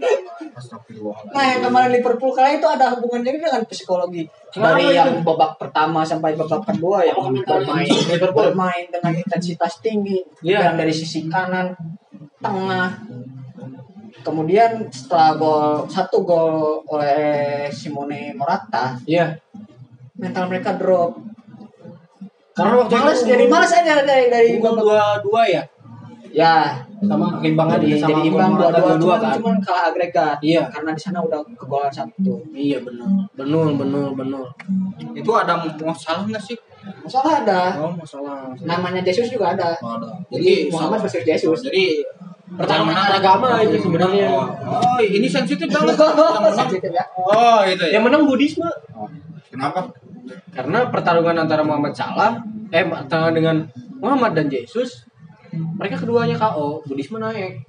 Nah 1.28 1.44
yang 1.46 1.62
kemarin 1.62 1.92
Liverpool 1.92 2.32
kalah 2.32 2.54
itu 2.54 2.64
ada 2.64 2.94
hubungannya 2.94 3.36
dengan 3.36 3.66
psikologi 3.66 4.24
dari 4.54 4.86
itu? 4.86 4.96
yang 4.96 5.10
babak 5.22 5.58
pertama 5.58 6.06
sampai 6.06 6.38
babak 6.38 6.62
kedua 6.64 7.02
yang 7.02 7.18
Oh, 7.18 7.34
bermain 7.34 7.90
Liverpool. 7.90 8.54
bermain 8.54 8.86
dengan 8.88 9.14
intensitas 9.14 9.82
tinggi 9.82 10.22
Iya. 10.40 10.70
yang 10.70 10.76
dari 10.78 10.94
sisi 10.94 11.26
kanan 11.26 11.74
tengah 12.38 13.02
kemudian 14.22 14.88
setelah 14.88 15.36
gol 15.36 15.66
satu 15.90 16.22
gol 16.22 16.86
oleh 16.86 17.66
Simone 17.68 18.32
Morata 18.34 18.96
Iya. 19.04 19.34
mental 20.16 20.48
mereka 20.48 20.78
drop 20.78 21.18
Karena 22.54 22.74
waktu 22.80 22.94
malas 22.94 23.18
itu 23.18 23.28
jadi 23.34 23.46
malas 23.50 23.72
aja 23.74 23.94
dari 24.02 24.26
dari 24.30 24.48
Unggul 24.56 24.76
dua 24.80 25.18
dua 25.20 25.42
ya. 25.46 25.64
ya 26.34 26.82
Sama 27.04 27.38
keimbangan 27.38 27.78
jadi, 27.78 28.00
sama 28.00 28.10
jadi 28.10 28.22
imbang 28.26 28.52
dua-dua 28.58 28.80
dua-dua 28.98 28.98
cuman, 28.98 29.22
kan. 29.22 29.34
cuman 29.38 29.56
kalah 29.60 29.84
agregat 29.92 30.38
Iya. 30.40 30.62
karena 30.72 30.90
di 30.96 31.02
sana 31.04 31.20
udah 31.20 31.40
kegolan 31.54 31.92
satu 31.92 32.34
Iya 32.50 32.80
benar. 32.82 33.10
Benar 33.36 33.68
benar 33.76 34.08
benar. 34.16 34.46
Itu 35.14 35.32
ada 35.34 35.54
masalah 35.84 36.24
nggak 36.26 36.42
sih? 36.42 36.58
masalah 36.84 37.48
ada 37.48 37.80
Oh, 37.80 37.96
masalah. 37.96 38.52
namanya 38.60 39.00
Jesus 39.00 39.32
juga 39.32 39.56
ada 39.56 39.72
Ada. 39.74 40.10
Jadi 40.30 40.68
Muhammad 40.68 41.00
versus 41.00 41.24
Yesus. 41.24 41.60
Jadi 41.64 42.04
Pertarungan 42.54 42.94
agama 42.94 43.58
itu 43.66 43.82
sebenarnya. 43.82 44.30
Oh, 44.30 44.46
oh, 44.70 44.98
ini 45.02 45.26
sensitif 45.26 45.66
banget. 45.66 45.98
Yang 45.98 46.38
menang. 46.38 46.70
Ya. 46.94 47.06
Oh, 47.18 47.66
itu 47.66 47.82
ya. 47.90 47.98
Yang 47.98 48.04
menang 48.06 48.24
Budisme. 48.30 48.70
Oh, 48.94 49.10
Kenapa? 49.50 49.90
Karena 50.54 50.88
pertarungan 50.88 51.44
antara 51.44 51.62
Muhammad 51.66 51.94
Salah 51.94 52.40
eh 52.74 52.86
pertarungan 52.86 53.36
dengan 53.36 53.58
Muhammad 54.00 54.34
dan 54.34 54.48
Yesus 54.50 55.06
mereka 55.54 56.02
keduanya 56.02 56.36
KO, 56.38 56.82
Budisme 56.90 57.22
naik. 57.22 57.62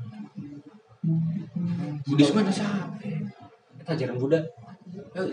Budisme 2.09 2.40
ada 2.40 2.53
siapa? 2.53 2.97
Ajaran 3.85 4.17
Buddha. 4.17 4.40